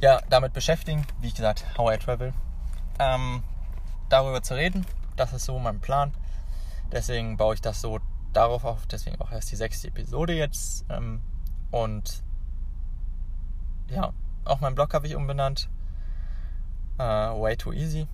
[0.00, 1.06] ja, damit beschäftigen.
[1.20, 2.34] Wie gesagt, How I Travel.
[2.98, 3.42] Ähm,
[4.10, 4.84] darüber zu reden,
[5.16, 6.12] das ist so mein Plan.
[6.92, 8.00] Deswegen baue ich das so
[8.32, 8.86] darauf auf.
[8.86, 10.84] Deswegen auch erst die sechste Episode jetzt.
[10.88, 11.20] Ähm,
[11.70, 12.22] und
[13.88, 14.12] ja,
[14.44, 15.68] auch meinen Blog habe ich umbenannt.
[16.98, 18.06] Uh, way too easy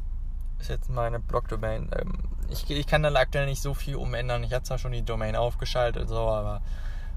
[0.58, 1.90] ist jetzt meine Blog-Domain.
[1.98, 4.44] Ähm, ich, ich kann da aktuell nicht so viel umändern.
[4.44, 6.62] Ich habe zwar schon die Domain aufgeschaltet, so, aber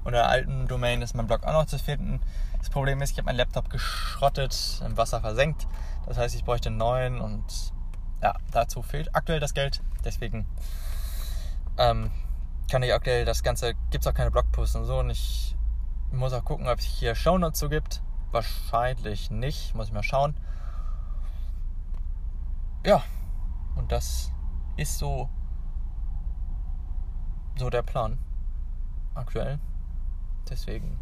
[0.04, 2.20] unter der alten Domain ist mein Blog auch noch zu finden.
[2.58, 5.66] Das Problem ist, ich habe meinen Laptop geschrottet, im Wasser versenkt.
[6.06, 7.44] Das heißt, ich bräuchte einen neuen und
[8.22, 9.82] ja, dazu fehlt aktuell das Geld.
[10.04, 10.46] Deswegen
[11.78, 12.10] ähm,
[12.70, 14.98] kann ich aktuell das Ganze, gibt es auch keine Blogposts und so.
[14.98, 15.56] Und ich
[16.10, 18.02] muss auch gucken, ob es hier Shownotes so gibt.
[18.30, 20.36] Wahrscheinlich nicht, muss ich mal schauen.
[22.86, 23.02] Ja,
[23.76, 24.30] und das
[24.76, 25.28] ist so,
[27.56, 28.18] so der Plan
[29.14, 29.58] aktuell.
[30.48, 30.98] Deswegen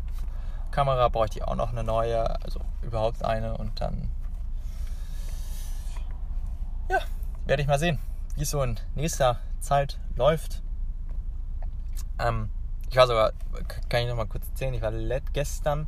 [0.70, 4.10] Kamera bräuchte ich auch noch eine neue, also überhaupt eine und dann
[7.48, 7.98] werde ich mal sehen,
[8.36, 10.62] wie es so in nächster Zeit läuft.
[12.18, 12.50] Ähm,
[12.90, 13.32] ich war sogar,
[13.88, 14.92] kann ich noch mal kurz erzählen, ich war
[15.32, 15.86] gestern,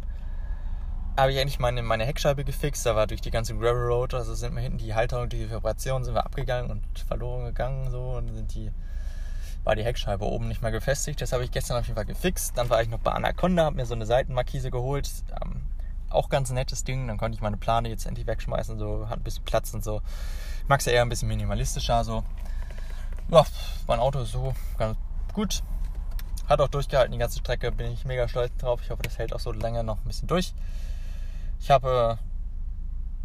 [1.16, 4.34] habe ich endlich meine, meine Heckscheibe gefixt, da war durch die ganze Gravel Road, also
[4.34, 8.32] sind wir hinten die Halterung, die Vibration sind wir abgegangen und verloren gegangen so und
[8.34, 8.70] sind die,
[9.64, 12.56] war die Heckscheibe oben nicht mehr gefestigt, das habe ich gestern auf jeden Fall gefixt,
[12.56, 15.10] dann war ich noch bei Anaconda, habe mir so eine Seitenmarkise geholt,
[15.42, 15.62] ähm,
[16.10, 19.22] auch ganz nettes Ding, dann konnte ich meine Plane jetzt endlich wegschmeißen, so, hat ein
[19.22, 20.02] bisschen Platz und so,
[20.62, 22.24] ich mag es ja eher ein bisschen minimalistischer, so,
[23.30, 23.44] ja,
[23.86, 24.96] mein Auto ist so ganz
[25.32, 25.62] gut,
[26.50, 27.70] hat auch durchgehalten, die ganze Strecke.
[27.70, 28.80] Bin ich mega stolz drauf.
[28.82, 30.52] Ich hoffe, das hält auch so länger noch ein bisschen durch.
[31.60, 32.18] Ich habe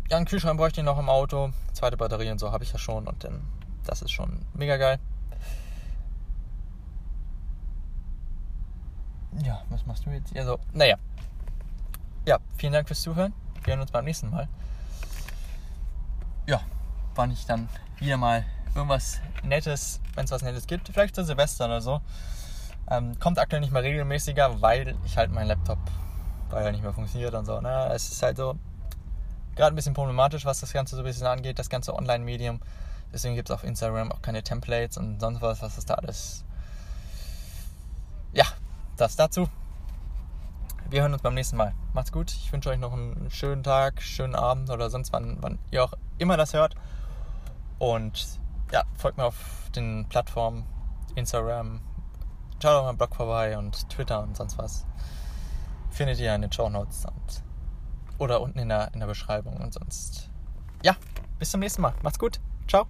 [0.09, 1.51] ja, einen Kühlschrank bräuchte ich noch im Auto.
[1.73, 3.07] Zweite Batterie und so habe ich ja schon.
[3.07, 3.41] Und dann,
[3.84, 4.99] das ist schon mega geil.
[9.43, 10.36] Ja, was machst du jetzt?
[10.38, 10.97] Also, naja.
[12.28, 13.34] Ja, vielen Dank fürs Zuhören.
[13.63, 14.47] Wir hören uns beim nächsten Mal.
[16.47, 16.61] Ja,
[17.15, 17.67] wann ich dann
[17.97, 18.45] wieder mal
[18.76, 20.88] irgendwas Nettes, wenn es was Nettes gibt.
[20.89, 22.01] Vielleicht zu Silvester oder so.
[22.89, 25.79] Ähm, kommt aktuell nicht mehr regelmäßiger, weil ich halt mein Laptop,
[26.49, 27.59] weil er nicht mehr funktioniert und so.
[27.59, 27.89] Ne?
[27.93, 28.55] Es ist halt so
[29.55, 32.59] gerade ein bisschen problematisch, was das Ganze so ein bisschen angeht, das ganze Online-Medium.
[33.13, 36.43] Deswegen gibt es auf Instagram auch keine Templates und sonst was, was ist da alles.
[38.33, 38.45] Ja,
[38.97, 39.47] das dazu.
[40.89, 41.73] Wir hören uns beim nächsten Mal.
[41.93, 42.31] Macht's gut.
[42.31, 45.93] Ich wünsche euch noch einen schönen Tag, schönen Abend oder sonst wann, wann ihr auch
[46.17, 46.75] immer das hört.
[47.79, 48.39] Und
[48.71, 49.36] ja, folgt mir auf
[49.75, 50.65] den Plattformen
[51.15, 51.79] Instagram,
[52.62, 54.86] Schaut auf meinem Blog vorbei und Twitter und sonst was.
[55.91, 57.43] Findet ihr in den Show Notes und,
[58.18, 59.58] oder unten in der, in der Beschreibung.
[59.58, 60.30] Und sonst,
[60.84, 60.95] ja,
[61.39, 61.93] bis zum nächsten Mal.
[62.01, 62.39] Macht's gut.
[62.68, 62.88] Ciao.